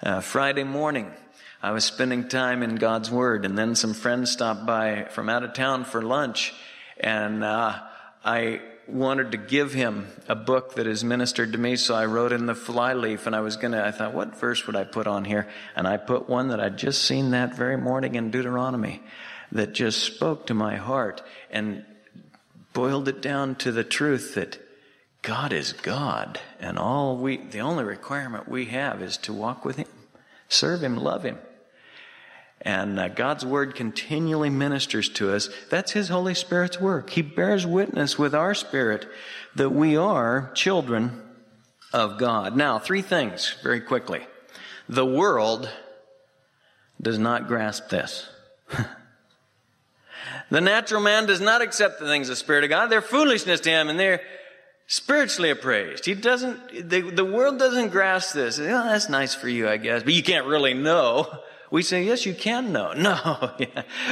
Uh, 0.04 0.22
Friday 0.22 0.64
morning, 0.64 1.12
I 1.64 1.72
was 1.72 1.86
spending 1.86 2.28
time 2.28 2.64
in 2.64 2.76
God's 2.76 3.12
Word, 3.12 3.46
and 3.46 3.58
then 3.58 3.76
some 3.76 3.94
friends 3.94 4.32
stopped 4.32 4.66
by 4.66 5.06
from 5.12 5.30
out 5.30 5.44
of 5.44 5.54
town 5.54 5.86
for 5.86 6.02
lunch, 6.02 6.54
and 7.00 7.44
uh, 7.44 7.80
I 8.26 8.62
wanted 8.88 9.32
to 9.32 9.38
give 9.38 9.72
him 9.74 10.08
a 10.28 10.36
book 10.36 10.76
that 10.76 10.86
has 10.86 11.04
ministered 11.04 11.52
to 11.54 11.58
me, 11.58 11.76
so 11.76 11.94
I 11.96 12.06
wrote 12.06 12.32
in 12.32 12.46
the 12.46 12.56
flyleaf, 12.56 13.28
and 13.28 13.36
I 13.36 13.42
was 13.42 13.58
gonna, 13.58 13.84
I 13.84 13.92
thought, 13.92 14.14
what 14.14 14.40
verse 14.40 14.66
would 14.66 14.76
I 14.76 14.84
put 14.84 15.08
on 15.08 15.24
here? 15.24 15.48
And 15.76 15.88
I 15.88 15.98
put 15.98 16.28
one 16.28 16.50
that 16.50 16.60
I'd 16.60 16.78
just 16.78 17.04
seen 17.04 17.32
that 17.32 17.56
very 17.56 17.78
morning 17.78 18.16
in 18.16 18.32
Deuteronomy 18.32 19.02
that 19.52 19.74
just 19.74 20.04
spoke 20.04 20.48
to 20.48 20.54
my 20.54 20.78
heart 20.78 21.22
and 21.50 21.86
boiled 22.74 23.08
it 23.08 23.22
down 23.22 23.56
to 23.56 23.72
the 23.72 23.84
truth 23.84 24.36
that 24.36 24.58
God 25.22 25.54
is 25.54 25.74
God, 25.74 26.40
and 26.60 26.80
all 26.80 27.18
we, 27.18 27.38
the 27.38 27.62
only 27.62 27.84
requirement 27.84 28.50
we 28.50 28.66
have 28.66 29.04
is 29.04 29.18
to 29.18 29.34
walk 29.34 29.64
with 29.64 29.78
Him, 29.78 29.88
serve 30.50 30.82
Him, 30.84 30.98
love 30.98 31.24
Him. 31.24 31.38
And 32.62 33.00
uh, 33.00 33.08
God's 33.08 33.46
Word 33.46 33.76
continually 33.76 34.50
ministers 34.52 35.10
to 35.10 35.34
us. 35.34 35.50
That's 35.70 35.92
His 35.92 36.10
Holy 36.10 36.36
Spirit's 36.36 36.80
work. 36.80 37.10
He 37.10 37.22
bears 37.22 37.66
witness 37.66 38.20
with 38.20 38.36
our 38.36 38.54
spirit 38.54 39.08
that 39.56 39.70
we 39.70 39.98
are 39.98 40.52
children 40.54 41.22
of 41.92 42.18
God. 42.18 42.56
Now, 42.56 42.78
three 42.80 43.02
things 43.02 43.56
very 43.64 43.82
quickly. 43.82 44.26
The 44.88 45.06
world 45.06 45.70
does 47.02 47.18
not 47.18 47.48
grasp 47.48 47.90
this. 47.90 48.28
the 50.52 50.62
natural 50.62 51.02
man 51.02 51.26
does 51.26 51.42
not 51.42 51.62
accept 51.62 52.00
the 52.00 52.06
things 52.06 52.30
of 52.30 52.34
the 52.34 52.36
Spirit 52.38 52.64
of 52.64 52.70
God. 52.70 52.88
They're 52.88 53.02
foolishness 53.02 53.60
to 53.62 53.70
him 53.70 53.90
and 53.90 54.00
they're 54.00 54.22
spiritually 54.86 55.50
appraised. 55.50 56.06
He 56.06 56.14
doesn't, 56.14 56.90
the, 56.90 57.02
the 57.02 57.26
world 57.26 57.58
doesn't 57.58 57.90
grasp 57.90 58.36
this. 58.36 58.60
Oh, 58.60 58.64
that's 58.64 59.10
nice 59.10 59.34
for 59.34 59.50
you, 59.50 59.68
I 59.68 59.78
guess, 59.78 60.04
but 60.04 60.14
you 60.14 60.22
can't 60.22 60.46
really 60.46 60.76
know. 60.76 61.28
We 61.72 61.84
say, 61.84 62.04
yes, 62.04 62.26
you 62.26 62.34
can 62.34 62.72
know. 62.74 62.94
No. 63.02 63.52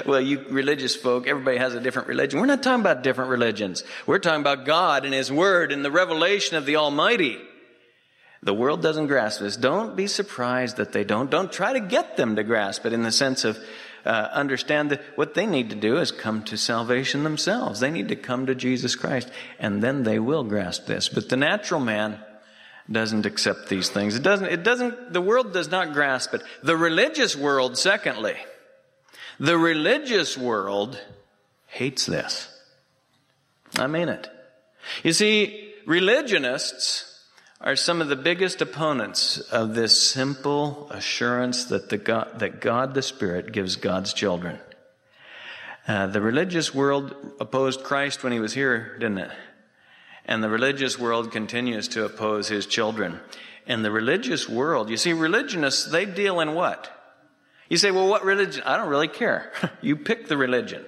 Well, 0.06 0.22
you 0.22 0.46
religious 0.50 0.96
folk, 0.96 1.28
everybody 1.28 1.58
has 1.58 1.76
a 1.76 1.80
different 1.80 2.08
religion. 2.08 2.40
We're 2.40 2.46
not 2.46 2.64
talking 2.64 2.82
about 2.82 3.04
different 3.04 3.30
religions. 3.30 3.84
We're 4.08 4.20
talking 4.20 4.42
about 4.42 4.66
God 4.66 5.06
and 5.06 5.14
His 5.14 5.32
Word 5.32 5.72
and 5.72 5.84
the 5.84 5.92
revelation 5.92 6.56
of 6.56 6.66
the 6.66 6.78
Almighty. 6.78 7.38
The 8.42 8.54
world 8.54 8.82
doesn't 8.82 9.08
grasp 9.08 9.42
this. 9.42 9.58
Don't 9.58 9.98
be 9.98 10.08
surprised 10.08 10.78
that 10.78 10.94
they 10.94 11.04
don't. 11.04 11.30
Don't 11.30 11.52
try 11.52 11.74
to 11.74 11.82
get 11.82 12.16
them 12.16 12.38
to 12.38 12.44
grasp 12.44 12.86
it 12.86 12.94
in 12.94 13.04
the 13.04 13.12
sense 13.12 13.44
of 13.44 13.60
uh, 14.06 14.30
understand 14.32 14.92
that 14.92 15.02
what 15.16 15.34
they 15.34 15.46
need 15.46 15.70
to 15.70 15.76
do 15.76 15.98
is 15.98 16.12
come 16.12 16.44
to 16.44 16.58
salvation 16.58 17.24
themselves. 17.24 17.82
They 17.82 17.92
need 17.92 18.08
to 18.08 18.16
come 18.16 18.46
to 18.46 18.56
Jesus 18.56 18.96
Christ, 18.96 19.30
and 19.60 19.84
then 19.84 20.04
they 20.04 20.20
will 20.20 20.46
grasp 20.46 20.86
this. 20.86 21.10
But 21.10 21.28
the 21.28 21.36
natural 21.36 21.82
man, 21.82 22.20
doesn't 22.92 23.26
accept 23.26 23.70
these 23.70 23.90
things. 23.90 24.16
It 24.16 24.24
doesn't, 24.24 24.48
it 24.48 24.64
doesn't, 24.64 25.14
the 25.14 25.22
world 25.22 25.54
does 25.54 25.70
not 25.70 25.94
grasp 25.94 26.34
it. 26.34 26.42
The 26.64 26.78
religious 26.78 27.36
world, 27.36 27.78
secondly, 27.78 28.36
the 29.40 29.58
religious 29.58 30.38
world 30.38 31.00
hates 31.68 32.06
this. 32.06 32.48
I 33.78 33.88
mean 33.88 34.10
it. 34.10 34.28
You 35.04 35.14
see, 35.14 35.74
religionists 35.86 37.06
are 37.62 37.76
some 37.76 38.02
of 38.02 38.08
the 38.08 38.16
biggest 38.16 38.62
opponents 38.62 39.38
of 39.38 39.76
this 39.76 40.02
simple 40.02 40.90
assurance 40.92 41.66
that, 41.66 41.90
the 41.90 41.98
God, 41.98 42.40
that 42.40 42.62
God 42.62 42.94
the 42.94 43.02
Spirit 43.02 43.52
gives 43.52 43.76
God's 43.76 44.14
children. 44.14 44.60
Uh, 45.88 46.08
the 46.08 46.22
religious 46.22 46.74
world 46.74 47.16
opposed 47.40 47.84
Christ 47.84 48.24
when 48.24 48.32
he 48.32 48.40
was 48.40 48.54
here, 48.54 48.98
didn't 49.00 49.18
it? 49.20 49.32
And 50.26 50.44
the 50.44 50.50
religious 50.50 51.00
world 51.00 51.32
continues 51.32 51.88
to 51.90 52.06
oppose 52.06 52.48
his 52.48 52.66
children. 52.66 53.20
And 53.66 53.84
the 53.84 53.92
religious 53.92 54.50
world, 54.50 54.90
you 54.90 54.98
see, 54.98 55.14
religionists, 55.14 55.86
they 55.86 56.06
deal 56.06 56.40
in 56.40 56.54
what? 56.54 56.92
You 57.70 57.78
say, 57.78 57.92
well, 57.92 58.08
what 58.08 58.26
religion? 58.26 58.64
I 58.66 58.78
don't 58.78 58.90
really 58.90 59.08
care. 59.08 59.52
you 59.82 59.96
pick 59.96 60.28
the 60.28 60.38
religion. 60.38 60.84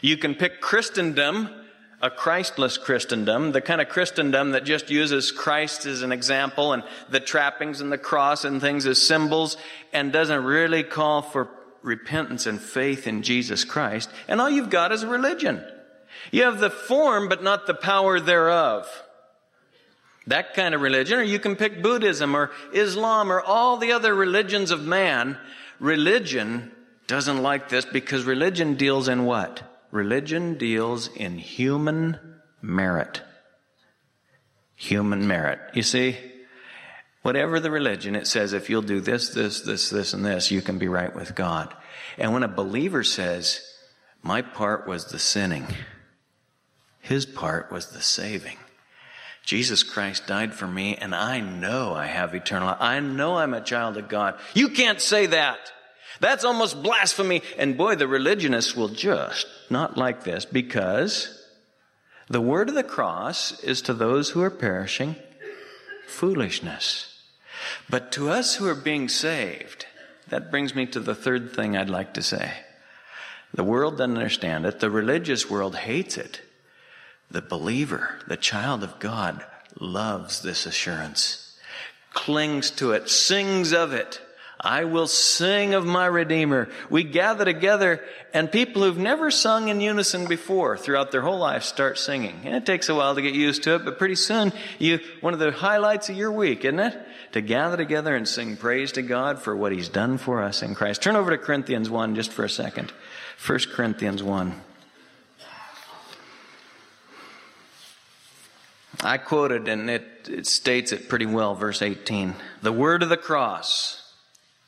You 0.00 0.16
can 0.16 0.34
pick 0.34 0.60
Christendom, 0.60 1.48
a 2.02 2.10
Christless 2.10 2.76
Christendom, 2.76 3.52
the 3.52 3.60
kind 3.60 3.80
of 3.80 3.88
Christendom 3.88 4.50
that 4.50 4.64
just 4.64 4.90
uses 4.90 5.32
Christ 5.32 5.86
as 5.86 6.02
an 6.02 6.12
example 6.12 6.72
and 6.72 6.82
the 7.08 7.20
trappings 7.20 7.80
and 7.80 7.90
the 7.90 7.98
cross 7.98 8.44
and 8.44 8.60
things 8.60 8.84
as 8.86 9.00
symbols 9.00 9.56
and 9.92 10.12
doesn't 10.12 10.44
really 10.44 10.82
call 10.82 11.22
for 11.22 11.48
repentance 11.82 12.46
and 12.46 12.60
faith 12.60 13.06
in 13.06 13.22
Jesus 13.22 13.64
Christ. 13.64 14.10
And 14.26 14.40
all 14.40 14.50
you've 14.50 14.70
got 14.70 14.90
is 14.90 15.02
a 15.02 15.08
religion. 15.08 15.64
You 16.30 16.44
have 16.44 16.60
the 16.60 16.70
form, 16.70 17.28
but 17.28 17.42
not 17.42 17.66
the 17.66 17.74
power 17.74 18.20
thereof. 18.20 18.86
That 20.26 20.54
kind 20.54 20.74
of 20.74 20.80
religion, 20.80 21.18
or 21.18 21.22
you 21.22 21.38
can 21.38 21.56
pick 21.56 21.82
Buddhism 21.82 22.34
or 22.34 22.50
Islam 22.72 23.30
or 23.30 23.40
all 23.40 23.76
the 23.76 23.92
other 23.92 24.14
religions 24.14 24.70
of 24.70 24.82
man. 24.82 25.38
Religion 25.78 26.72
doesn't 27.06 27.42
like 27.42 27.68
this 27.68 27.84
because 27.84 28.24
religion 28.24 28.74
deals 28.76 29.08
in 29.08 29.26
what? 29.26 29.62
Religion 29.90 30.56
deals 30.56 31.08
in 31.08 31.36
human 31.36 32.18
merit. 32.62 33.20
Human 34.76 35.28
merit. 35.28 35.60
You 35.74 35.82
see, 35.82 36.16
whatever 37.22 37.60
the 37.60 37.70
religion, 37.70 38.16
it 38.16 38.26
says 38.26 38.52
if 38.52 38.70
you'll 38.70 38.82
do 38.82 39.00
this, 39.00 39.28
this, 39.28 39.60
this, 39.60 39.90
this, 39.90 40.14
and 40.14 40.24
this, 40.24 40.50
you 40.50 40.62
can 40.62 40.78
be 40.78 40.88
right 40.88 41.14
with 41.14 41.34
God. 41.34 41.74
And 42.16 42.32
when 42.32 42.42
a 42.42 42.48
believer 42.48 43.04
says, 43.04 43.60
my 44.22 44.40
part 44.40 44.86
was 44.86 45.06
the 45.06 45.18
sinning, 45.18 45.66
his 47.04 47.26
part 47.26 47.70
was 47.70 47.88
the 47.88 48.00
saving. 48.00 48.56
Jesus 49.44 49.82
Christ 49.82 50.26
died 50.26 50.54
for 50.54 50.66
me, 50.66 50.96
and 50.96 51.14
I 51.14 51.38
know 51.40 51.94
I 51.94 52.06
have 52.06 52.34
eternal 52.34 52.68
life. 52.68 52.78
I 52.80 52.98
know 53.00 53.36
I'm 53.36 53.52
a 53.52 53.60
child 53.60 53.98
of 53.98 54.08
God. 54.08 54.38
You 54.54 54.70
can't 54.70 55.02
say 55.02 55.26
that. 55.26 55.58
That's 56.20 56.46
almost 56.46 56.82
blasphemy. 56.82 57.42
And 57.58 57.76
boy, 57.76 57.96
the 57.96 58.08
religionists 58.08 58.74
will 58.74 58.88
just 58.88 59.46
not 59.68 59.98
like 59.98 60.24
this 60.24 60.46
because 60.46 61.46
the 62.28 62.40
word 62.40 62.70
of 62.70 62.74
the 62.74 62.82
cross 62.82 63.62
is 63.62 63.82
to 63.82 63.92
those 63.92 64.30
who 64.30 64.40
are 64.40 64.50
perishing 64.50 65.16
foolishness. 66.06 67.20
But 67.90 68.12
to 68.12 68.30
us 68.30 68.54
who 68.54 68.66
are 68.66 68.74
being 68.74 69.10
saved, 69.10 69.84
that 70.30 70.50
brings 70.50 70.74
me 70.74 70.86
to 70.86 71.00
the 71.00 71.14
third 71.14 71.52
thing 71.52 71.76
I'd 71.76 71.90
like 71.90 72.14
to 72.14 72.22
say. 72.22 72.52
The 73.52 73.62
world 73.64 73.98
doesn't 73.98 74.16
understand 74.16 74.64
it. 74.64 74.80
The 74.80 74.90
religious 74.90 75.50
world 75.50 75.76
hates 75.76 76.16
it. 76.16 76.40
The 77.34 77.42
believer, 77.42 78.20
the 78.28 78.36
child 78.36 78.84
of 78.84 79.00
God, 79.00 79.44
loves 79.80 80.40
this 80.40 80.66
assurance, 80.66 81.58
clings 82.12 82.70
to 82.70 82.92
it, 82.92 83.10
sings 83.10 83.72
of 83.72 83.92
it. 83.92 84.20
I 84.60 84.84
will 84.84 85.08
sing 85.08 85.74
of 85.74 85.84
my 85.84 86.06
Redeemer. 86.06 86.68
We 86.90 87.02
gather 87.02 87.44
together, 87.44 88.00
and 88.32 88.52
people 88.52 88.84
who've 88.84 88.96
never 88.96 89.32
sung 89.32 89.66
in 89.66 89.80
unison 89.80 90.28
before 90.28 90.78
throughout 90.78 91.10
their 91.10 91.22
whole 91.22 91.40
life 91.40 91.64
start 91.64 91.98
singing. 91.98 92.42
And 92.44 92.54
it 92.54 92.66
takes 92.66 92.88
a 92.88 92.94
while 92.94 93.16
to 93.16 93.20
get 93.20 93.34
used 93.34 93.64
to 93.64 93.74
it, 93.74 93.84
but 93.84 93.98
pretty 93.98 94.14
soon, 94.14 94.52
you, 94.78 95.00
one 95.20 95.34
of 95.34 95.40
the 95.40 95.50
highlights 95.50 96.08
of 96.08 96.16
your 96.16 96.30
week, 96.30 96.64
isn't 96.64 96.78
it? 96.78 96.96
To 97.32 97.40
gather 97.40 97.76
together 97.76 98.14
and 98.14 98.28
sing 98.28 98.56
praise 98.56 98.92
to 98.92 99.02
God 99.02 99.42
for 99.42 99.56
what 99.56 99.72
He's 99.72 99.88
done 99.88 100.18
for 100.18 100.40
us 100.40 100.62
in 100.62 100.76
Christ. 100.76 101.02
Turn 101.02 101.16
over 101.16 101.32
to 101.32 101.38
Corinthians 101.38 101.90
1 101.90 102.14
just 102.14 102.30
for 102.30 102.44
a 102.44 102.48
second. 102.48 102.92
1 103.44 103.58
Corinthians 103.74 104.22
1. 104.22 104.54
I 109.04 109.18
quoted, 109.18 109.68
and 109.68 109.90
it, 109.90 110.28
it 110.30 110.46
states 110.46 110.90
it 110.90 111.10
pretty 111.10 111.26
well, 111.26 111.54
verse 111.54 111.82
18. 111.82 112.34
The 112.62 112.72
word 112.72 113.02
of 113.02 113.10
the 113.10 113.18
cross 113.18 114.12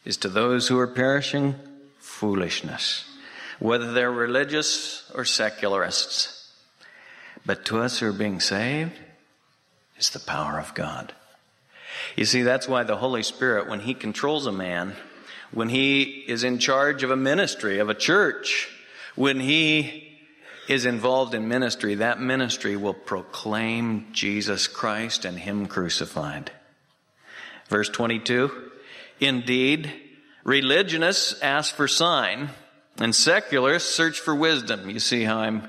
is 0.05 0.19
to 0.19 0.29
those 0.29 0.69
who 0.69 0.79
are 0.79 0.87
perishing 0.87 1.55
foolishness, 1.99 3.09
whether 3.59 3.93
they're 3.93 4.13
religious 4.13 5.11
or 5.15 5.25
secularists. 5.25 6.53
But 7.47 7.65
to 7.67 7.81
us 7.81 7.99
who 7.99 8.09
are 8.09 8.13
being 8.13 8.41
saved, 8.41 8.93
is 9.99 10.11
the 10.11 10.21
power 10.21 10.59
of 10.59 10.75
God. 10.75 11.15
You 12.15 12.27
see, 12.27 12.43
that's 12.43 12.69
why 12.69 12.83
the 12.83 12.97
Holy 12.97 13.23
Spirit, 13.23 13.69
when 13.69 13.81
He 13.81 13.95
controls 13.95 14.47
a 14.47 14.53
man, 14.53 14.95
when 15.51 15.71
He 15.71 16.03
is 16.03 16.45
in 16.45 16.59
charge 16.59 17.03
of 17.03 17.11
a 17.11 17.17
ministry, 17.17 17.79
of 17.79 17.89
a 17.89 17.95
church, 17.95 18.69
when 19.15 19.41
He 19.41 20.06
is 20.69 20.87
involved 20.87 21.35
in 21.35 21.49
ministry, 21.49 21.97
that 21.97 22.21
ministry 22.21 22.77
will 22.77 22.95
proclaim 22.95 24.09
Jesus 24.13 24.67
Christ 24.67 25.25
and 25.25 25.39
Him 25.39 25.67
crucified. 25.67 26.51
Verse 27.69 27.89
22 27.89 28.51
Indeed, 29.21 29.93
religionists 30.45 31.41
ask 31.41 31.75
for 31.75 31.89
sign, 31.89 32.51
and 32.99 33.15
secularists 33.15 33.95
search 33.95 34.21
for 34.21 34.35
wisdom. 34.35 34.91
You 34.91 35.01
see 35.01 35.25
how 35.25 35.39
I'm 35.39 35.69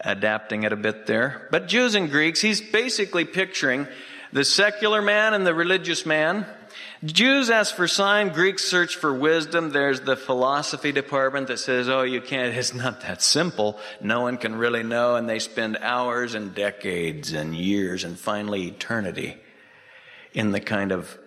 adapting 0.00 0.64
it 0.64 0.72
a 0.72 0.76
bit 0.76 1.06
there. 1.06 1.48
But 1.50 1.68
Jews 1.68 1.94
and 1.94 2.10
Greeks, 2.10 2.40
he's 2.40 2.60
basically 2.60 3.24
picturing 3.24 3.86
the 4.32 4.44
secular 4.44 5.00
man 5.00 5.32
and 5.34 5.46
the 5.46 5.54
religious 5.54 6.04
man. 6.04 6.46
Jews 7.04 7.50
ask 7.50 7.74
for 7.74 7.86
sign, 7.86 8.30
Greeks 8.30 8.64
search 8.64 8.96
for 8.96 9.12
wisdom. 9.12 9.70
There's 9.70 10.00
the 10.00 10.16
philosophy 10.16 10.90
department 10.90 11.48
that 11.48 11.58
says, 11.58 11.88
oh, 11.88 12.02
you 12.02 12.20
can't, 12.20 12.54
it's 12.56 12.72
not 12.72 13.02
that 13.02 13.20
simple. 13.20 13.78
No 14.00 14.22
one 14.22 14.38
can 14.38 14.54
really 14.56 14.82
know. 14.82 15.16
And 15.16 15.28
they 15.28 15.38
spend 15.38 15.76
hours 15.80 16.34
and 16.34 16.54
decades 16.54 17.32
and 17.32 17.54
years 17.54 18.04
and 18.04 18.18
finally 18.18 18.66
eternity 18.68 19.36
in 20.32 20.52
the 20.52 20.60
kind 20.60 20.92
of 20.92 21.18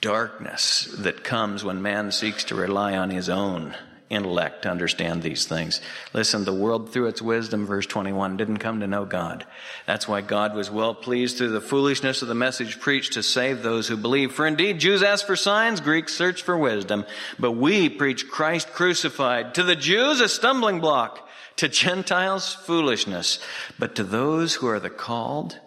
darkness 0.00 0.88
that 0.98 1.24
comes 1.24 1.62
when 1.62 1.82
man 1.82 2.10
seeks 2.10 2.44
to 2.44 2.54
rely 2.54 2.96
on 2.96 3.10
his 3.10 3.28
own 3.28 3.76
intellect 4.10 4.62
to 4.62 4.68
understand 4.68 5.22
these 5.22 5.46
things. 5.46 5.80
Listen, 6.12 6.44
the 6.44 6.52
world 6.52 6.92
through 6.92 7.06
its 7.06 7.22
wisdom, 7.22 7.64
verse 7.64 7.86
21, 7.86 8.36
didn't 8.36 8.58
come 8.58 8.80
to 8.80 8.86
know 8.88 9.04
God. 9.04 9.46
That's 9.86 10.08
why 10.08 10.20
God 10.20 10.54
was 10.54 10.70
well 10.70 10.94
pleased 10.94 11.38
through 11.38 11.52
the 11.52 11.60
foolishness 11.60 12.20
of 12.20 12.28
the 12.28 12.34
message 12.34 12.80
preached 12.80 13.12
to 13.14 13.22
save 13.22 13.62
those 13.62 13.86
who 13.86 13.96
believe. 13.96 14.32
For 14.32 14.46
indeed, 14.46 14.80
Jews 14.80 15.02
ask 15.02 15.24
for 15.24 15.36
signs, 15.36 15.80
Greeks 15.80 16.12
search 16.12 16.42
for 16.42 16.58
wisdom, 16.58 17.06
but 17.38 17.52
we 17.52 17.88
preach 17.88 18.28
Christ 18.28 18.72
crucified. 18.72 19.54
To 19.54 19.62
the 19.62 19.76
Jews, 19.76 20.20
a 20.20 20.28
stumbling 20.28 20.80
block. 20.80 21.28
To 21.56 21.68
Gentiles, 21.68 22.54
foolishness. 22.54 23.38
But 23.78 23.94
to 23.96 24.04
those 24.04 24.54
who 24.54 24.66
are 24.66 24.80
the 24.80 24.90
called, 24.90 25.60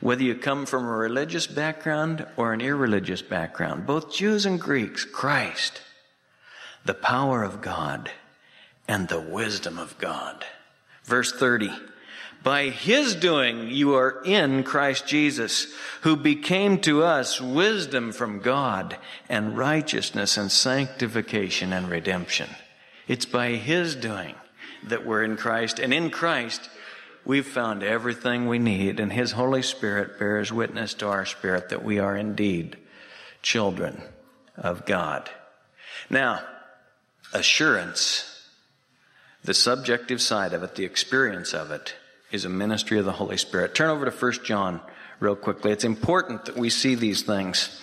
whether 0.00 0.22
you 0.22 0.34
come 0.34 0.66
from 0.66 0.84
a 0.84 0.92
religious 0.92 1.46
background 1.46 2.26
or 2.36 2.52
an 2.52 2.60
irreligious 2.60 3.22
background, 3.22 3.86
both 3.86 4.14
Jews 4.14 4.44
and 4.46 4.60
Greeks, 4.60 5.04
Christ 5.04 5.80
the 6.88 6.94
power 6.94 7.42
of 7.44 7.60
God 7.60 8.10
and 8.88 9.08
the 9.08 9.20
wisdom 9.20 9.78
of 9.78 9.98
God. 9.98 10.46
Verse 11.04 11.30
30. 11.30 11.70
By 12.42 12.70
his 12.70 13.14
doing 13.14 13.68
you 13.68 13.94
are 13.94 14.22
in 14.24 14.62
Christ 14.62 15.06
Jesus, 15.06 15.66
who 16.00 16.16
became 16.16 16.80
to 16.80 17.02
us 17.02 17.42
wisdom 17.42 18.10
from 18.10 18.40
God 18.40 18.96
and 19.28 19.58
righteousness 19.58 20.38
and 20.38 20.50
sanctification 20.50 21.74
and 21.74 21.90
redemption. 21.90 22.48
It's 23.06 23.26
by 23.26 23.50
his 23.50 23.94
doing 23.94 24.34
that 24.84 25.04
we're 25.04 25.24
in 25.24 25.36
Christ, 25.36 25.78
and 25.78 25.92
in 25.92 26.08
Christ 26.08 26.70
we've 27.22 27.46
found 27.46 27.82
everything 27.82 28.46
we 28.46 28.58
need, 28.58 28.98
and 28.98 29.12
his 29.12 29.32
Holy 29.32 29.60
Spirit 29.60 30.18
bears 30.18 30.50
witness 30.50 30.94
to 30.94 31.08
our 31.08 31.26
spirit 31.26 31.68
that 31.68 31.84
we 31.84 31.98
are 31.98 32.16
indeed 32.16 32.78
children 33.42 34.00
of 34.56 34.86
God. 34.86 35.28
Now, 36.08 36.40
assurance, 37.32 38.24
the 39.44 39.54
subjective 39.54 40.20
side 40.20 40.52
of 40.52 40.62
it, 40.62 40.74
the 40.74 40.84
experience 40.84 41.54
of 41.54 41.70
it, 41.70 41.94
is 42.30 42.44
a 42.44 42.48
ministry 42.48 42.98
of 42.98 43.04
the 43.04 43.12
Holy 43.12 43.36
Spirit. 43.36 43.74
Turn 43.74 43.90
over 43.90 44.04
to 44.04 44.10
1 44.10 44.32
John 44.44 44.80
real 45.20 45.36
quickly. 45.36 45.72
It's 45.72 45.84
important 45.84 46.44
that 46.46 46.56
we 46.56 46.70
see 46.70 46.94
these 46.94 47.22
things. 47.22 47.80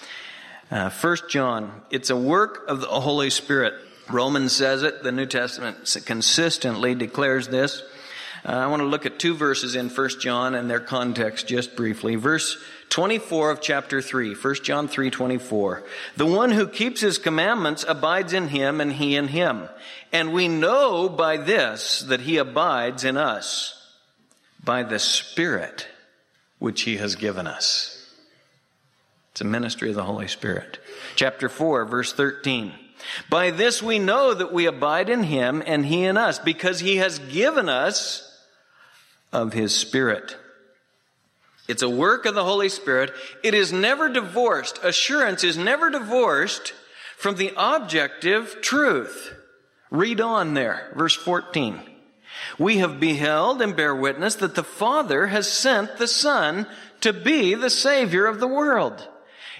Uh, 0.72 0.90
1 0.90 1.18
John, 1.30 1.82
it's 1.90 2.10
a 2.10 2.18
work 2.18 2.66
of 2.68 2.82
the 2.82 2.88
Holy 2.88 3.30
Spirit. 3.30 3.74
Romans 4.10 4.52
says 4.52 4.84
it, 4.84 5.04
the 5.04 5.12
New 5.12 5.26
Testament 5.26 5.96
consistently 6.06 6.96
declares 6.96 7.48
this. 7.48 7.82
Uh, 8.46 8.52
I 8.52 8.68
want 8.68 8.82
to 8.82 8.88
look 8.88 9.08
at 9.08 9.18
two 9.18 9.36
verses 9.36 9.76
in 9.76 9.90
1 9.90 10.10
John 10.20 10.54
and 10.54 10.70
their 10.70 10.80
context 10.80 11.48
just 11.48 11.76
briefly. 11.76 12.16
Verse 12.16 12.58
24 12.96 13.52
of 13.52 13.60
chapter 13.60 14.02
3, 14.02 14.36
1 14.36 14.56
John 14.64 14.88
3 14.88 15.10
24. 15.10 15.84
The 16.16 16.26
one 16.26 16.52
who 16.52 16.66
keeps 16.66 17.02
his 17.02 17.18
commandments 17.18 17.84
abides 17.86 18.32
in 18.32 18.48
him 18.48 18.80
and 18.80 18.94
he 18.94 19.18
in 19.18 19.28
him. 19.28 19.68
And 20.14 20.32
we 20.32 20.48
know 20.48 21.10
by 21.10 21.36
this 21.36 22.06
that 22.08 22.22
he 22.22 22.38
abides 22.38 23.04
in 23.04 23.18
us 23.18 23.94
by 24.64 24.84
the 24.84 24.98
Spirit 24.98 25.90
which 26.58 26.84
he 26.84 26.96
has 26.96 27.18
given 27.18 27.48
us. 27.48 28.16
It's 29.34 29.42
a 29.42 29.44
ministry 29.44 29.90
of 29.90 29.96
the 29.96 30.04
Holy 30.04 30.30
Spirit. 30.30 30.80
Chapter 31.18 31.50
4, 31.50 31.84
verse 31.84 32.14
13. 32.14 32.72
By 33.30 33.52
this 33.52 33.84
we 33.84 34.00
know 34.00 34.34
that 34.34 34.54
we 34.54 34.68
abide 34.68 35.10
in 35.10 35.24
him 35.24 35.62
and 35.68 35.86
he 35.86 36.06
in 36.06 36.16
us, 36.16 36.40
because 36.40 36.80
he 36.80 36.96
has 36.96 37.20
given 37.20 37.68
us 37.68 38.42
of 39.34 39.52
his 39.52 39.76
Spirit. 39.76 40.38
It's 41.68 41.82
a 41.82 41.90
work 41.90 42.26
of 42.26 42.36
the 42.36 42.44
Holy 42.44 42.70
Spirit. 42.70 43.12
It 43.44 43.54
is 43.54 43.74
never 43.74 44.10
divorced. 44.10 44.80
Assurance 44.84 45.44
is 45.44 45.58
never 45.58 45.90
divorced 45.90 46.74
from 47.18 47.36
the 47.36 47.54
objective 47.58 48.60
truth. 48.62 49.34
Read 49.90 50.22
on 50.22 50.54
there, 50.54 50.92
verse 50.96 51.16
14. 51.16 51.82
We 52.60 52.78
have 52.78 53.00
beheld 53.00 53.62
and 53.62 53.76
bear 53.76 53.96
witness 53.96 54.36
that 54.36 54.56
the 54.56 54.64
Father 54.64 55.28
has 55.28 55.52
sent 55.52 55.98
the 55.98 56.08
Son 56.08 56.68
to 57.02 57.14
be 57.14 57.56
the 57.56 57.70
Savior 57.70 58.26
of 58.26 58.40
the 58.40 58.48
world. 58.48 59.08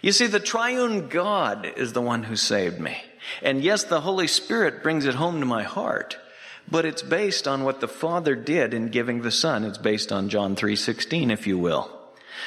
You 0.02 0.12
see, 0.12 0.28
the 0.28 0.40
triune 0.40 1.08
God 1.08 1.66
is 1.78 1.94
the 1.94 2.02
one 2.02 2.24
who 2.24 2.36
saved 2.36 2.80
me. 2.80 2.98
And 3.42 3.64
yes, 3.64 3.84
the 3.84 4.02
Holy 4.02 4.28
Spirit 4.28 4.84
brings 4.84 5.06
it 5.06 5.16
home 5.16 5.40
to 5.40 5.46
my 5.46 5.64
heart 5.64 6.18
but 6.70 6.86
it's 6.86 7.02
based 7.02 7.48
on 7.48 7.64
what 7.64 7.80
the 7.80 7.88
Father 7.88 8.36
did 8.36 8.74
in 8.74 8.90
giving 8.90 9.22
the 9.22 9.32
Son. 9.32 9.64
It's 9.64 9.78
based 9.78 10.12
on 10.12 10.30
John 10.30 10.56
3:16 10.56 11.32
if 11.32 11.46
you 11.48 11.58
will. 11.58 11.92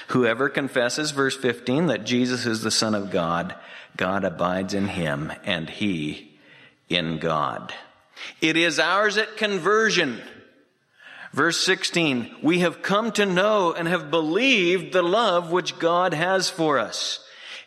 Whoever 0.08 0.48
confesses 0.48 1.11
verse 1.11 1.37
15 1.37 1.87
that 1.87 2.04
Jesus 2.04 2.46
is 2.46 2.62
the 2.62 2.70
Son 2.70 2.94
of 2.94 3.11
God, 3.11 3.54
God 3.96 4.24
abides 4.24 4.74
in 4.74 4.88
him 4.88 5.32
and 5.44 5.68
he 5.68 6.38
in 6.88 7.18
God. 7.18 7.74
It 8.40 8.56
is 8.56 8.78
ours 8.78 9.16
at 9.18 9.37
conversion. 9.37 10.20
Verse 11.32 11.62
16, 11.64 12.37
we 12.42 12.61
have 12.61 12.82
come 12.82 13.12
to 13.12 13.26
know 13.26 13.72
and 13.72 13.87
have 13.87 14.11
believed 14.11 14.92
the 14.92 15.02
love 15.02 15.52
which 15.52 15.78
God 15.78 16.14
has 16.14 16.48
for 16.48 16.78
us. 16.78 17.22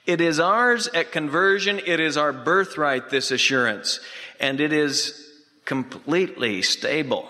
It 0.06 0.20
is 0.20 0.40
ours 0.40 0.88
at 0.88 1.12
conversion. 1.12 1.80
It 1.86 2.00
is 2.00 2.18
our 2.18 2.34
birthright, 2.34 3.10
this 3.10 3.30
assurance. 3.30 4.00
And 4.40 4.60
it 4.60 4.74
is 4.74 5.30
completely 5.66 6.64
stable. 6.64 7.28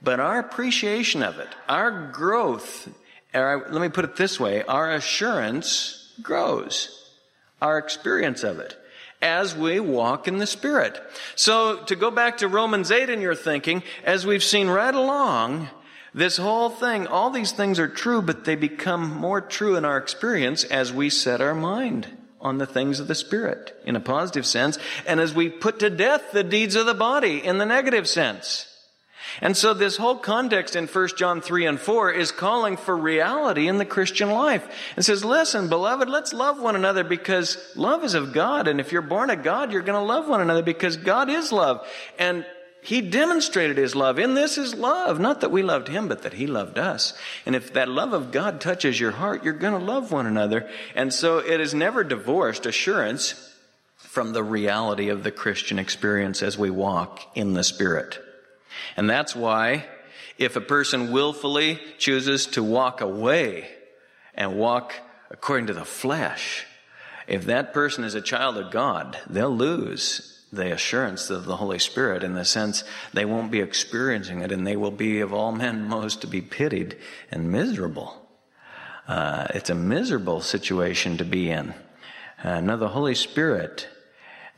But 0.00 0.20
our 0.20 0.38
appreciation 0.38 1.22
of 1.22 1.38
it, 1.38 1.48
our 1.68 2.12
growth, 2.12 2.88
our, 3.34 3.68
let 3.70 3.80
me 3.80 3.88
put 3.88 4.04
it 4.04 4.16
this 4.16 4.38
way, 4.38 4.62
our 4.62 4.92
assurance 4.92 6.12
grows, 6.22 7.10
our 7.60 7.78
experience 7.78 8.44
of 8.44 8.58
it 8.58 8.76
as 9.24 9.56
we 9.56 9.80
walk 9.80 10.28
in 10.28 10.36
the 10.36 10.46
Spirit. 10.46 11.00
So 11.34 11.78
to 11.84 11.96
go 11.96 12.10
back 12.10 12.38
to 12.38 12.48
Romans 12.48 12.90
8 12.90 13.08
in 13.08 13.22
your 13.22 13.34
thinking, 13.34 13.82
as 14.04 14.26
we've 14.26 14.44
seen 14.44 14.68
right 14.68 14.94
along, 14.94 15.70
this 16.12 16.36
whole 16.36 16.68
thing, 16.68 17.06
all 17.06 17.30
these 17.30 17.50
things 17.50 17.78
are 17.78 17.88
true, 17.88 18.20
but 18.20 18.44
they 18.44 18.54
become 18.54 19.10
more 19.10 19.40
true 19.40 19.76
in 19.76 19.84
our 19.84 19.96
experience 19.96 20.62
as 20.64 20.92
we 20.92 21.08
set 21.10 21.40
our 21.40 21.54
mind 21.54 22.06
on 22.40 22.58
the 22.58 22.66
things 22.66 23.00
of 23.00 23.08
the 23.08 23.14
Spirit 23.14 23.74
in 23.86 23.96
a 23.96 24.00
positive 24.00 24.44
sense, 24.44 24.78
and 25.06 25.18
as 25.18 25.34
we 25.34 25.48
put 25.48 25.78
to 25.78 25.88
death 25.88 26.30
the 26.32 26.44
deeds 26.44 26.76
of 26.76 26.84
the 26.84 26.94
body 26.94 27.42
in 27.42 27.56
the 27.56 27.64
negative 27.64 28.06
sense. 28.06 28.73
And 29.40 29.56
so 29.56 29.74
this 29.74 29.96
whole 29.96 30.16
context 30.16 30.76
in 30.76 30.86
1 30.86 31.08
John 31.16 31.40
3 31.40 31.66
and 31.66 31.80
4 31.80 32.12
is 32.12 32.32
calling 32.32 32.76
for 32.76 32.96
reality 32.96 33.68
in 33.68 33.78
the 33.78 33.84
Christian 33.84 34.30
life. 34.30 34.66
It 34.96 35.02
says, 35.02 35.24
listen, 35.24 35.68
beloved, 35.68 36.08
let's 36.08 36.32
love 36.32 36.60
one 36.60 36.76
another 36.76 37.04
because 37.04 37.58
love 37.74 38.04
is 38.04 38.14
of 38.14 38.32
God. 38.32 38.68
And 38.68 38.80
if 38.80 38.92
you're 38.92 39.02
born 39.02 39.30
of 39.30 39.42
God, 39.42 39.72
you're 39.72 39.82
going 39.82 40.00
to 40.00 40.06
love 40.06 40.28
one 40.28 40.40
another 40.40 40.62
because 40.62 40.96
God 40.96 41.28
is 41.28 41.52
love. 41.52 41.86
And 42.18 42.46
he 42.84 43.00
demonstrated 43.00 43.78
his 43.78 43.96
love. 43.96 44.18
In 44.18 44.34
this 44.34 44.58
is 44.58 44.74
love. 44.74 45.18
Not 45.18 45.40
that 45.40 45.50
we 45.50 45.62
loved 45.62 45.88
him, 45.88 46.06
but 46.06 46.22
that 46.22 46.34
he 46.34 46.46
loved 46.46 46.78
us. 46.78 47.14
And 47.46 47.56
if 47.56 47.72
that 47.72 47.88
love 47.88 48.12
of 48.12 48.30
God 48.30 48.60
touches 48.60 49.00
your 49.00 49.12
heart, 49.12 49.42
you're 49.42 49.54
going 49.54 49.78
to 49.78 49.84
love 49.84 50.12
one 50.12 50.26
another. 50.26 50.68
And 50.94 51.12
so 51.12 51.38
it 51.38 51.60
is 51.60 51.72
never 51.72 52.04
divorced 52.04 52.66
assurance 52.66 53.52
from 53.96 54.32
the 54.32 54.44
reality 54.44 55.08
of 55.08 55.24
the 55.24 55.32
Christian 55.32 55.78
experience 55.78 56.42
as 56.42 56.58
we 56.58 56.68
walk 56.68 57.20
in 57.34 57.54
the 57.54 57.64
Spirit. 57.64 58.18
And 58.96 59.08
that's 59.08 59.34
why 59.34 59.86
if 60.38 60.56
a 60.56 60.60
person 60.60 61.12
willfully 61.12 61.80
chooses 61.98 62.46
to 62.46 62.62
walk 62.62 63.00
away 63.00 63.68
and 64.34 64.56
walk 64.56 64.94
according 65.30 65.66
to 65.68 65.74
the 65.74 65.84
flesh, 65.84 66.66
if 67.26 67.46
that 67.46 67.72
person 67.72 68.04
is 68.04 68.14
a 68.14 68.20
child 68.20 68.56
of 68.56 68.70
God, 68.70 69.18
they'll 69.28 69.54
lose 69.54 70.44
the 70.52 70.72
assurance 70.72 71.30
of 71.30 71.46
the 71.46 71.56
Holy 71.56 71.78
Spirit 71.78 72.22
in 72.22 72.34
the 72.34 72.44
sense 72.44 72.84
they 73.12 73.24
won't 73.24 73.50
be 73.50 73.60
experiencing 73.60 74.40
it 74.40 74.52
and 74.52 74.66
they 74.66 74.76
will 74.76 74.90
be 74.90 75.20
of 75.20 75.32
all 75.32 75.52
men 75.52 75.88
most 75.88 76.20
to 76.20 76.26
be 76.26 76.40
pitied 76.40 76.96
and 77.30 77.50
miserable. 77.50 78.28
Uh, 79.06 79.46
it's 79.50 79.70
a 79.70 79.74
miserable 79.74 80.40
situation 80.40 81.16
to 81.16 81.24
be 81.24 81.50
in. 81.50 81.74
Uh, 82.42 82.60
now, 82.60 82.76
the 82.76 82.88
Holy 82.88 83.14
Spirit, 83.14 83.88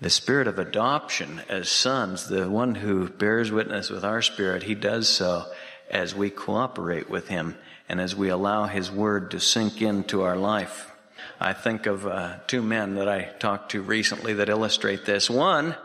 the 0.00 0.10
Spirit 0.10 0.46
of 0.46 0.58
adoption 0.58 1.40
as 1.48 1.68
sons, 1.68 2.28
the 2.28 2.50
one 2.50 2.74
who 2.74 3.08
bears 3.08 3.50
witness 3.50 3.88
with 3.88 4.04
our 4.04 4.20
spirit, 4.20 4.62
he 4.62 4.74
does 4.74 5.08
so 5.08 5.46
as 5.90 6.14
we 6.14 6.30
cooperate 6.30 7.08
with 7.08 7.28
Him 7.28 7.56
and 7.88 8.00
as 8.00 8.14
we 8.14 8.28
allow 8.28 8.66
His 8.66 8.90
Word 8.90 9.30
to 9.30 9.40
sink 9.40 9.80
into 9.80 10.22
our 10.22 10.36
life. 10.36 10.92
I 11.40 11.52
think 11.52 11.86
of 11.86 12.06
uh, 12.06 12.38
two 12.46 12.62
men 12.62 12.96
that 12.96 13.08
I 13.08 13.24
talked 13.38 13.72
to 13.72 13.82
recently 13.82 14.34
that 14.34 14.48
illustrate 14.48 15.04
this. 15.04 15.30
One, 15.30 15.76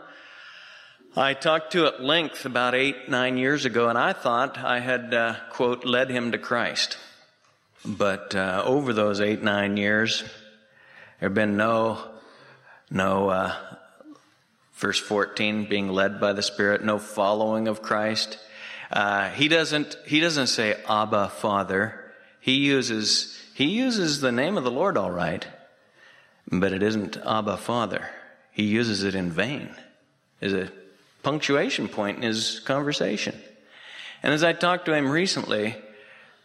I 1.16 1.34
talked 1.34 1.72
to 1.72 1.86
at 1.86 2.02
length 2.02 2.46
about 2.46 2.74
eight, 2.74 3.08
nine 3.08 3.36
years 3.36 3.64
ago, 3.64 3.88
and 3.88 3.98
I 3.98 4.12
thought 4.12 4.58
I 4.58 4.80
had, 4.80 5.12
uh, 5.12 5.36
quote, 5.50 5.84
led 5.84 6.10
him 6.10 6.32
to 6.32 6.38
Christ. 6.38 6.96
But 7.84 8.34
uh, 8.34 8.62
over 8.64 8.92
those 8.92 9.20
eight, 9.20 9.42
nine 9.42 9.76
years, 9.76 10.22
there 11.20 11.28
have 11.28 11.34
been 11.34 11.56
no, 11.56 12.02
no, 12.90 13.28
uh, 13.28 13.54
verse 14.82 14.98
14, 14.98 15.66
being 15.66 15.88
led 15.88 16.20
by 16.20 16.32
the 16.32 16.42
Spirit, 16.42 16.84
no 16.84 16.98
following 16.98 17.68
of 17.68 17.80
Christ. 17.80 18.38
Uh, 18.90 19.30
he 19.30 19.46
doesn't, 19.46 19.96
he 20.04 20.18
doesn't 20.18 20.48
say 20.48 20.76
Abba, 20.88 21.28
Father. 21.28 22.12
He 22.40 22.56
uses, 22.56 23.40
he 23.54 23.66
uses 23.66 24.20
the 24.20 24.32
name 24.32 24.58
of 24.58 24.64
the 24.64 24.70
Lord 24.72 24.98
all 24.98 25.12
right, 25.12 25.46
but 26.50 26.72
it 26.72 26.82
isn't 26.82 27.16
Abba, 27.24 27.56
Father. 27.56 28.10
He 28.50 28.64
uses 28.64 29.04
it 29.04 29.14
in 29.14 29.30
vain. 29.30 29.74
Is 30.40 30.52
a 30.52 30.72
punctuation 31.22 31.86
point 31.86 32.16
in 32.16 32.24
his 32.24 32.58
conversation. 32.58 33.40
And 34.24 34.34
as 34.34 34.42
I 34.42 34.52
talked 34.52 34.86
to 34.86 34.94
him 34.94 35.08
recently, 35.08 35.76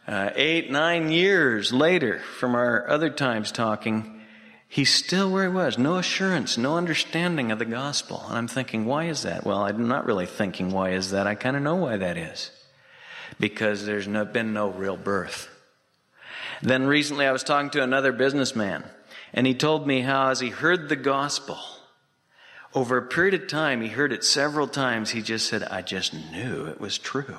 uh, 0.06 0.30
eight, 0.36 0.70
nine 0.70 1.10
years 1.10 1.72
later 1.72 2.20
from 2.20 2.54
our 2.54 2.88
other 2.88 3.10
times 3.10 3.50
talking, 3.50 4.17
he's 4.68 4.92
still 4.92 5.30
where 5.30 5.48
he 5.48 5.54
was. 5.54 5.78
No 5.78 5.96
assurance, 5.96 6.56
no 6.56 6.76
understanding 6.76 7.50
of 7.50 7.58
the 7.58 7.64
gospel. 7.64 8.22
And 8.28 8.36
I'm 8.36 8.48
thinking, 8.48 8.84
why 8.84 9.06
is 9.06 9.22
that? 9.22 9.44
Well, 9.44 9.64
I'm 9.64 9.88
not 9.88 10.06
really 10.06 10.26
thinking, 10.26 10.70
why 10.70 10.90
is 10.90 11.10
that? 11.10 11.26
I 11.26 11.34
kind 11.34 11.56
of 11.56 11.62
know 11.62 11.76
why 11.76 11.96
that 11.96 12.16
is. 12.16 12.50
Because 13.40 13.84
there's 13.84 14.06
no, 14.06 14.24
been 14.24 14.52
no 14.52 14.68
real 14.70 14.96
birth. 14.96 15.48
Then 16.62 16.86
recently 16.86 17.26
I 17.26 17.32
was 17.32 17.44
talking 17.44 17.70
to 17.70 17.82
another 17.82 18.12
businessman, 18.12 18.84
and 19.32 19.46
he 19.46 19.54
told 19.54 19.86
me 19.86 20.00
how 20.00 20.28
as 20.28 20.40
he 20.40 20.50
heard 20.50 20.88
the 20.88 20.96
gospel, 20.96 21.58
over 22.74 22.98
a 22.98 23.02
period 23.02 23.34
of 23.34 23.48
time, 23.48 23.80
he 23.80 23.88
heard 23.88 24.12
it 24.12 24.24
several 24.24 24.68
times. 24.68 25.10
He 25.10 25.22
just 25.22 25.48
said, 25.48 25.62
I 25.62 25.82
just 25.82 26.12
knew 26.12 26.66
it 26.66 26.80
was 26.80 26.98
true. 26.98 27.38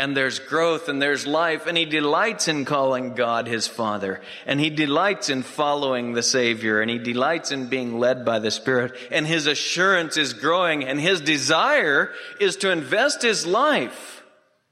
And 0.00 0.16
there's 0.16 0.38
growth 0.38 0.88
and 0.88 1.02
there's 1.02 1.26
life, 1.26 1.66
and 1.66 1.76
he 1.76 1.84
delights 1.84 2.46
in 2.46 2.64
calling 2.64 3.14
God 3.14 3.48
his 3.48 3.66
Father, 3.66 4.20
and 4.46 4.60
he 4.60 4.70
delights 4.70 5.28
in 5.28 5.42
following 5.42 6.12
the 6.12 6.22
Savior, 6.22 6.80
and 6.80 6.88
he 6.88 6.98
delights 6.98 7.50
in 7.50 7.68
being 7.68 7.98
led 7.98 8.24
by 8.24 8.38
the 8.38 8.52
Spirit, 8.52 8.94
and 9.10 9.26
his 9.26 9.48
assurance 9.48 10.16
is 10.16 10.34
growing, 10.34 10.84
and 10.84 11.00
his 11.00 11.20
desire 11.20 12.12
is 12.40 12.54
to 12.58 12.70
invest 12.70 13.22
his 13.22 13.44
life 13.44 14.22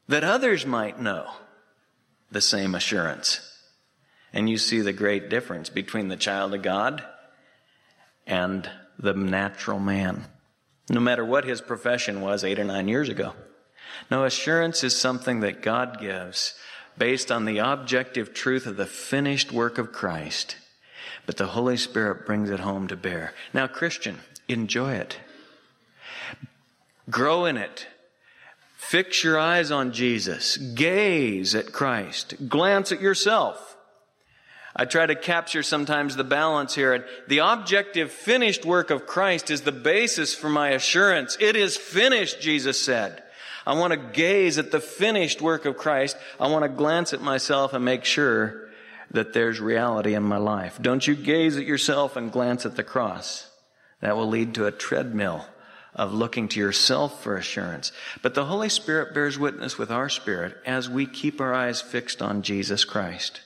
that 0.06 0.22
others 0.22 0.64
might 0.64 1.00
know 1.00 1.28
the 2.30 2.40
same 2.40 2.76
assurance. 2.76 3.40
And 4.32 4.48
you 4.48 4.58
see 4.58 4.80
the 4.80 4.92
great 4.92 5.28
difference 5.28 5.70
between 5.70 6.06
the 6.06 6.16
child 6.16 6.54
of 6.54 6.62
God 6.62 7.02
and 8.28 8.70
the 8.96 9.14
natural 9.14 9.80
man, 9.80 10.26
no 10.88 11.00
matter 11.00 11.24
what 11.24 11.44
his 11.44 11.60
profession 11.60 12.20
was 12.20 12.44
eight 12.44 12.60
or 12.60 12.64
nine 12.64 12.86
years 12.86 13.08
ago. 13.08 13.34
No, 14.10 14.24
assurance 14.24 14.84
is 14.84 14.96
something 14.96 15.40
that 15.40 15.62
God 15.62 16.00
gives 16.00 16.54
based 16.98 17.30
on 17.30 17.44
the 17.44 17.58
objective 17.58 18.32
truth 18.32 18.66
of 18.66 18.76
the 18.76 18.86
finished 18.86 19.52
work 19.52 19.78
of 19.78 19.92
Christ, 19.92 20.56
but 21.26 21.36
the 21.36 21.48
Holy 21.48 21.76
Spirit 21.76 22.26
brings 22.26 22.50
it 22.50 22.60
home 22.60 22.88
to 22.88 22.96
bear. 22.96 23.34
Now, 23.52 23.66
Christian, 23.66 24.18
enjoy 24.48 24.94
it. 24.94 25.18
Grow 27.10 27.44
in 27.44 27.56
it. 27.56 27.86
Fix 28.76 29.24
your 29.24 29.38
eyes 29.38 29.70
on 29.70 29.92
Jesus. 29.92 30.56
Gaze 30.56 31.54
at 31.54 31.72
Christ. 31.72 32.48
Glance 32.48 32.92
at 32.92 33.00
yourself. 33.00 33.76
I 34.78 34.84
try 34.84 35.06
to 35.06 35.16
capture 35.16 35.62
sometimes 35.62 36.16
the 36.16 36.24
balance 36.24 36.74
here. 36.74 36.92
And 36.92 37.04
the 37.28 37.38
objective 37.38 38.12
finished 38.12 38.64
work 38.64 38.90
of 38.90 39.06
Christ 39.06 39.50
is 39.50 39.62
the 39.62 39.72
basis 39.72 40.34
for 40.34 40.50
my 40.50 40.70
assurance. 40.70 41.36
It 41.40 41.56
is 41.56 41.76
finished, 41.76 42.40
Jesus 42.40 42.80
said. 42.80 43.22
I 43.66 43.74
want 43.74 43.92
to 43.92 43.96
gaze 43.98 44.58
at 44.58 44.70
the 44.70 44.80
finished 44.80 45.42
work 45.42 45.64
of 45.64 45.76
Christ. 45.76 46.16
I 46.38 46.48
want 46.48 46.62
to 46.62 46.68
glance 46.68 47.12
at 47.12 47.20
myself 47.20 47.74
and 47.74 47.84
make 47.84 48.04
sure 48.04 48.68
that 49.10 49.32
there's 49.32 49.60
reality 49.60 50.14
in 50.14 50.22
my 50.22 50.36
life. 50.36 50.78
Don't 50.80 51.06
you 51.06 51.16
gaze 51.16 51.56
at 51.56 51.66
yourself 51.66 52.16
and 52.16 52.30
glance 52.30 52.64
at 52.64 52.76
the 52.76 52.84
cross. 52.84 53.50
That 54.00 54.16
will 54.16 54.28
lead 54.28 54.54
to 54.54 54.66
a 54.66 54.72
treadmill 54.72 55.46
of 55.94 56.12
looking 56.12 56.46
to 56.48 56.60
yourself 56.60 57.22
for 57.22 57.36
assurance. 57.36 57.90
But 58.22 58.34
the 58.34 58.44
Holy 58.44 58.68
Spirit 58.68 59.14
bears 59.14 59.38
witness 59.38 59.78
with 59.78 59.90
our 59.90 60.08
spirit 60.10 60.56
as 60.64 60.88
we 60.88 61.06
keep 61.06 61.40
our 61.40 61.54
eyes 61.54 61.80
fixed 61.80 62.20
on 62.22 62.42
Jesus 62.42 62.84
Christ. 62.84 63.40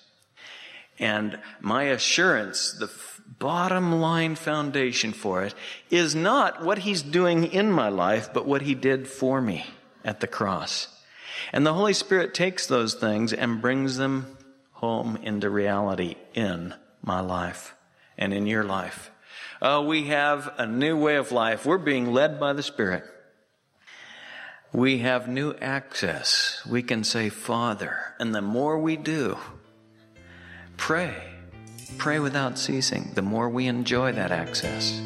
And 0.98 1.38
my 1.60 1.84
assurance, 1.84 2.72
the 2.72 2.90
bottom 3.38 4.00
line 4.00 4.34
foundation 4.34 5.12
for 5.12 5.44
it, 5.44 5.54
is 5.88 6.14
not 6.14 6.62
what 6.62 6.80
He's 6.80 7.02
doing 7.02 7.44
in 7.44 7.70
my 7.70 7.88
life, 7.88 8.34
but 8.34 8.46
what 8.46 8.62
He 8.62 8.74
did 8.74 9.08
for 9.08 9.40
me 9.40 9.64
at 10.04 10.20
the 10.20 10.26
cross. 10.26 10.88
And 11.52 11.66
the 11.66 11.74
Holy 11.74 11.92
Spirit 11.92 12.34
takes 12.34 12.66
those 12.66 12.94
things 12.94 13.32
and 13.32 13.62
brings 13.62 13.96
them 13.96 14.36
home 14.72 15.16
into 15.22 15.50
reality 15.50 16.16
in 16.34 16.74
my 17.02 17.20
life 17.20 17.74
and 18.18 18.34
in 18.34 18.46
your 18.46 18.64
life. 18.64 19.10
Uh, 19.60 19.84
we 19.86 20.04
have 20.04 20.52
a 20.58 20.66
new 20.66 20.96
way 20.96 21.16
of 21.16 21.32
life. 21.32 21.66
We're 21.66 21.78
being 21.78 22.12
led 22.12 22.40
by 22.40 22.52
the 22.52 22.62
Spirit. 22.62 23.04
We 24.72 24.98
have 24.98 25.28
new 25.28 25.54
access. 25.54 26.64
We 26.68 26.82
can 26.82 27.04
say, 27.04 27.28
Father. 27.28 28.14
And 28.18 28.34
the 28.34 28.42
more 28.42 28.78
we 28.78 28.96
do, 28.96 29.36
Pray. 30.80 31.14
Pray 31.98 32.18
without 32.20 32.58
ceasing. 32.58 33.12
The 33.14 33.20
more 33.20 33.50
we 33.50 33.66
enjoy 33.66 34.12
that 34.12 34.32
access, 34.32 34.98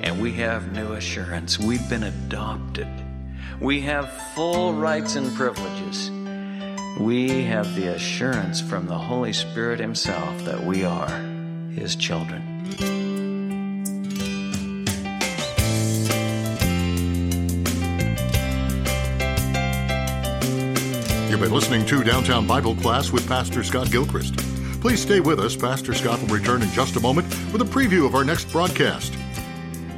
and 0.00 0.22
we 0.22 0.32
have 0.34 0.72
new 0.72 0.92
assurance, 0.92 1.58
we've 1.58 1.86
been 1.90 2.04
adopted. 2.04 2.86
We 3.60 3.80
have 3.80 4.12
full 4.36 4.72
rights 4.74 5.16
and 5.16 5.34
privileges. 5.34 6.12
We 7.00 7.42
have 7.42 7.74
the 7.74 7.88
assurance 7.88 8.60
from 8.60 8.86
the 8.86 8.96
Holy 8.96 9.32
Spirit 9.32 9.80
Himself 9.80 10.44
that 10.44 10.62
we 10.62 10.84
are 10.84 11.08
His 11.74 11.96
children. 11.96 12.42
You've 21.28 21.40
been 21.40 21.52
listening 21.52 21.84
to 21.86 22.04
Downtown 22.04 22.46
Bible 22.46 22.76
Class 22.76 23.10
with 23.10 23.26
Pastor 23.26 23.64
Scott 23.64 23.90
Gilchrist. 23.90 24.36
Please 24.80 25.02
stay 25.02 25.18
with 25.18 25.40
us. 25.40 25.56
Pastor 25.56 25.94
Scott 25.94 26.20
will 26.20 26.28
return 26.28 26.62
in 26.62 26.70
just 26.70 26.94
a 26.94 27.00
moment 27.00 27.26
with 27.52 27.60
a 27.60 27.64
preview 27.64 28.06
of 28.06 28.14
our 28.14 28.22
next 28.22 28.52
broadcast. 28.52 29.14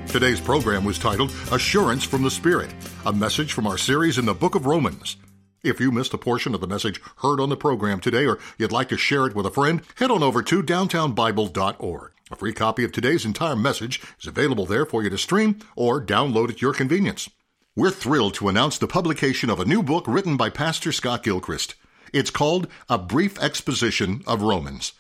Today's 0.07 0.41
program 0.41 0.85
was 0.85 0.99
titled 0.99 1.31
Assurance 1.53 2.05
from 2.05 2.23
the 2.23 2.31
Spirit, 2.31 2.73
a 3.07 3.13
message 3.13 3.53
from 3.53 3.67
our 3.67 3.79
series 3.79 4.19
in 4.19 4.27
the 4.27 4.35
book 4.35 4.55
of 4.55 4.67
Romans. 4.67 5.17
If 5.63 5.81
you 5.81 5.91
missed 5.91 6.13
a 6.13 6.19
portion 6.19 6.55
of 6.55 6.61
the 6.61 6.67
message 6.67 7.01
heard 7.19 7.41
on 7.41 7.49
the 7.49 7.57
program 7.57 8.01
today 8.01 8.27
or 8.27 8.39
you'd 8.59 8.73
like 8.73 8.89
to 8.91 8.99
share 8.99 9.27
it 9.27 9.35
with 9.35 9.47
a 9.47 9.51
friend, 9.51 9.81
head 9.97 10.11
on 10.11 10.23
over 10.23 10.43
to 10.43 10.63
downtownbible.org. 10.63 12.13
A 12.31 12.37
free 12.37 12.53
copy 12.53 12.85
of 12.85 12.93
today's 12.93 13.25
entire 13.25 13.57
message 13.57 14.03
is 14.21 14.27
available 14.27 14.67
there 14.67 14.85
for 14.85 15.03
you 15.03 15.11
to 15.11 15.19
stream 15.19 15.59
or 15.77 16.05
download 16.05 16.51
at 16.51 16.61
your 16.61 16.75
convenience. 16.75 17.29
We're 17.75 17.91
thrilled 17.91 18.35
to 18.35 18.49
announce 18.49 18.79
the 18.79 18.87
publication 18.87 19.49
of 19.49 19.61
a 19.61 19.65
new 19.65 19.83
book 19.83 20.05
written 20.07 20.37
by 20.37 20.51
Pastor 20.51 20.93
Scott 20.93 21.23
Gilchrist. 21.23 21.77
It's 22.13 22.31
called 22.31 22.69
A 22.89 22.99
Brief 22.99 23.39
Exposition 23.41 24.23
of 24.27 24.43
Romans. 24.43 24.93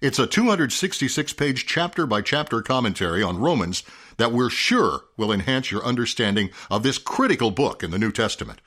It's 0.00 0.20
a 0.20 0.28
266 0.28 1.32
page 1.32 1.66
chapter 1.66 2.06
by 2.06 2.22
chapter 2.22 2.62
commentary 2.62 3.20
on 3.20 3.38
Romans 3.38 3.82
that 4.18 4.32
we're 4.32 4.50
sure 4.50 5.04
will 5.16 5.32
enhance 5.32 5.70
your 5.70 5.84
understanding 5.84 6.50
of 6.70 6.82
this 6.82 6.98
critical 6.98 7.50
book 7.50 7.82
in 7.82 7.90
the 7.90 7.98
New 7.98 8.12
Testament. 8.12 8.60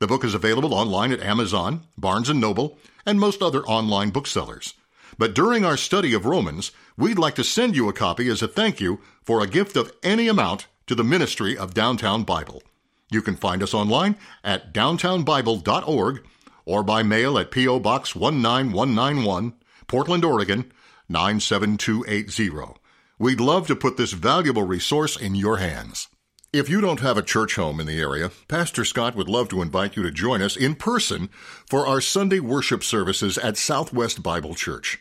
The 0.00 0.06
book 0.06 0.24
is 0.24 0.34
available 0.34 0.74
online 0.74 1.12
at 1.12 1.22
Amazon, 1.22 1.82
Barnes 1.96 2.28
& 2.30 2.34
Noble, 2.34 2.78
and 3.06 3.20
most 3.20 3.42
other 3.42 3.62
online 3.64 4.10
booksellers. 4.10 4.74
But 5.18 5.34
during 5.34 5.64
our 5.64 5.76
study 5.76 6.14
of 6.14 6.24
Romans, 6.24 6.72
we'd 6.96 7.18
like 7.18 7.34
to 7.34 7.44
send 7.44 7.76
you 7.76 7.88
a 7.88 7.92
copy 7.92 8.28
as 8.28 8.42
a 8.42 8.48
thank 8.48 8.80
you 8.80 9.00
for 9.22 9.42
a 9.42 9.46
gift 9.46 9.76
of 9.76 9.92
any 10.02 10.28
amount 10.28 10.66
to 10.86 10.94
the 10.94 11.04
ministry 11.04 11.56
of 11.56 11.74
Downtown 11.74 12.24
Bible. 12.24 12.62
You 13.10 13.20
can 13.20 13.36
find 13.36 13.62
us 13.62 13.74
online 13.74 14.16
at 14.42 14.72
downtownbible.org 14.72 16.24
or 16.64 16.82
by 16.82 17.02
mail 17.02 17.38
at 17.38 17.50
P.O. 17.50 17.80
Box 17.80 18.14
19191, 18.14 19.52
Portland, 19.86 20.24
Oregon 20.24 20.72
97280. 21.08 22.79
We'd 23.20 23.38
love 23.38 23.66
to 23.66 23.76
put 23.76 23.98
this 23.98 24.12
valuable 24.12 24.62
resource 24.62 25.14
in 25.14 25.34
your 25.34 25.58
hands. 25.58 26.08
If 26.54 26.70
you 26.70 26.80
don't 26.80 27.00
have 27.00 27.18
a 27.18 27.22
church 27.22 27.56
home 27.56 27.78
in 27.78 27.86
the 27.86 28.00
area, 28.00 28.30
Pastor 28.48 28.82
Scott 28.82 29.14
would 29.14 29.28
love 29.28 29.50
to 29.50 29.60
invite 29.60 29.94
you 29.94 30.02
to 30.04 30.10
join 30.10 30.40
us 30.40 30.56
in 30.56 30.74
person 30.74 31.28
for 31.68 31.86
our 31.86 32.00
Sunday 32.00 32.40
worship 32.40 32.82
services 32.82 33.36
at 33.36 33.58
Southwest 33.58 34.22
Bible 34.22 34.54
Church. 34.54 35.00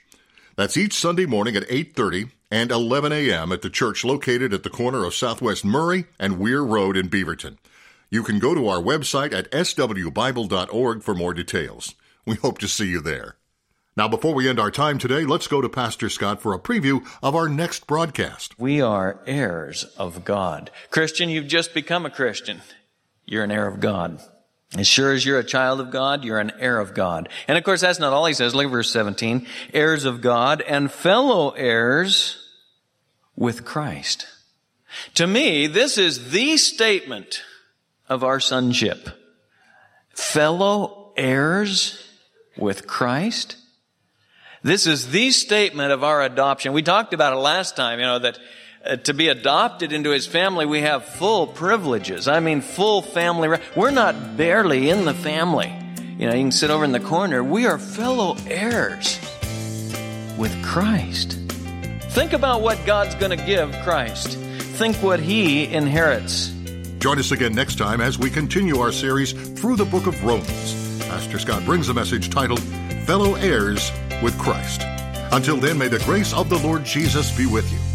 That's 0.58 0.75
each 0.75 0.95
Sunday 0.95 1.25
morning 1.25 1.55
at 1.55 1.69
8:30 1.69 2.32
and 2.51 2.73
11 2.73 3.13
a.m. 3.13 3.53
at 3.53 3.62
the 3.62 3.69
church 3.69 4.03
located 4.03 4.53
at 4.53 4.63
the 4.63 4.69
corner 4.69 5.05
of 5.05 5.15
Southwest 5.15 5.63
Murray 5.63 6.03
and 6.19 6.39
Weir 6.39 6.62
Road 6.62 6.97
in 6.97 7.08
Beaverton. 7.08 7.58
You 8.10 8.23
can 8.23 8.39
go 8.39 8.53
to 8.53 8.67
our 8.67 8.82
website 8.82 9.32
at 9.32 9.49
swbible.org 9.49 11.03
for 11.03 11.15
more 11.15 11.34
details. 11.34 11.95
We 12.25 12.36
hope 12.36 12.58
to 12.58 12.67
see 12.67 12.88
you 12.88 12.99
there. 12.99 13.38
Now, 13.99 14.07
before 14.07 14.33
we 14.33 14.47
end 14.47 14.62
our 14.62 14.71
time 14.71 14.97
today, 14.97 15.25
let's 15.25 15.47
go 15.47 15.59
to 15.59 15.67
Pastor 15.67 16.07
Scott 16.07 16.41
for 16.41 16.53
a 16.53 16.57
preview 16.57 17.05
of 17.21 17.35
our 17.35 17.49
next 17.49 17.85
broadcast. 17.85 18.57
We 18.57 18.79
are 18.79 19.19
heirs 19.27 19.83
of 19.97 20.23
God. 20.23 20.71
Christian, 20.89 21.27
you've 21.27 21.49
just 21.49 21.73
become 21.73 22.05
a 22.05 22.09
Christian. 22.09 22.62
You're 23.25 23.43
an 23.43 23.51
heir 23.51 23.67
of 23.67 23.81
God. 23.81 24.21
As 24.77 24.88
sure 24.88 25.12
as 25.12 25.25
you're 25.25 25.38
a 25.38 25.43
child 25.43 25.81
of 25.81 25.91
God, 25.91 26.23
you're 26.23 26.39
an 26.39 26.53
heir 26.59 26.79
of 26.79 26.93
God. 26.93 27.27
And 27.45 27.57
of 27.57 27.65
course, 27.65 27.81
that's 27.81 27.99
not 27.99 28.13
all 28.13 28.25
he 28.25 28.33
says. 28.33 28.55
Look 28.55 28.67
at 28.67 28.71
verse 28.71 28.89
17. 28.89 29.45
Heirs 29.73 30.05
of 30.05 30.21
God 30.21 30.62
and 30.62 30.89
fellow 30.89 31.49
heirs 31.49 32.38
with 33.35 33.65
Christ. 33.65 34.27
To 35.15 35.27
me, 35.27 35.67
this 35.67 35.97
is 35.97 36.31
the 36.31 36.55
statement 36.55 37.43
of 38.07 38.23
our 38.23 38.39
sonship. 38.39 39.09
Fellow 40.13 41.12
heirs 41.17 42.01
with 42.55 42.88
Christ. 42.88 43.57
This 44.61 44.87
is 44.87 45.11
the 45.11 45.31
statement 45.31 45.93
of 45.93 46.03
our 46.03 46.21
adoption. 46.21 46.73
We 46.73 46.83
talked 46.83 47.13
about 47.13 47.33
it 47.33 47.37
last 47.37 47.77
time, 47.77 47.99
you 47.99 48.05
know, 48.05 48.19
that 48.19 48.39
uh, 48.85 48.95
to 48.97 49.13
be 49.13 49.29
adopted 49.29 49.93
into 49.93 50.09
his 50.09 50.27
family, 50.27 50.65
we 50.65 50.81
have 50.81 51.05
full 51.05 51.47
privileges. 51.47 52.27
I 52.27 52.41
mean, 52.41 52.59
full 52.59 53.01
family. 53.01 53.57
We're 53.75 53.91
not 53.91 54.35
barely 54.35 54.89
in 54.89 55.05
the 55.05 55.13
family. 55.13 55.73
You 56.17 56.27
know, 56.27 56.35
you 56.35 56.43
can 56.43 56.51
sit 56.51 56.71
over 56.71 56.83
in 56.83 56.91
the 56.91 56.99
corner. 56.99 57.41
We 57.41 57.67
are 57.67 57.77
fellow 57.77 58.35
heirs 58.47 59.17
with 60.37 60.61
Christ. 60.61 61.37
Think 62.09 62.33
about 62.33 62.61
what 62.61 62.85
God's 62.85 63.15
going 63.15 63.37
to 63.37 63.45
give 63.45 63.71
Christ. 63.83 64.37
Think 64.37 64.97
what 64.97 65.21
he 65.21 65.71
inherits. 65.71 66.49
Join 66.99 67.17
us 67.17 67.31
again 67.31 67.53
next 67.53 67.77
time 67.77 68.01
as 68.01 68.19
we 68.19 68.29
continue 68.29 68.79
our 68.79 68.91
series 68.91 69.31
through 69.31 69.77
the 69.77 69.85
book 69.85 70.05
of 70.05 70.21
Romans. 70.21 70.99
Pastor 71.05 71.39
Scott 71.39 71.63
brings 71.63 71.87
a 71.87 71.93
message 71.93 72.29
titled 72.29 72.61
Fellow 73.05 73.35
Heirs 73.35 73.89
with 74.21 74.38
Christ. 74.38 74.82
Until 75.32 75.58
then, 75.58 75.77
may 75.77 75.88
the 75.88 75.99
grace 75.99 76.34
of 76.34 76.49
the 76.49 76.58
Lord 76.60 76.84
Jesus 76.84 77.36
be 77.36 77.45
with 77.45 77.71
you. 77.71 77.88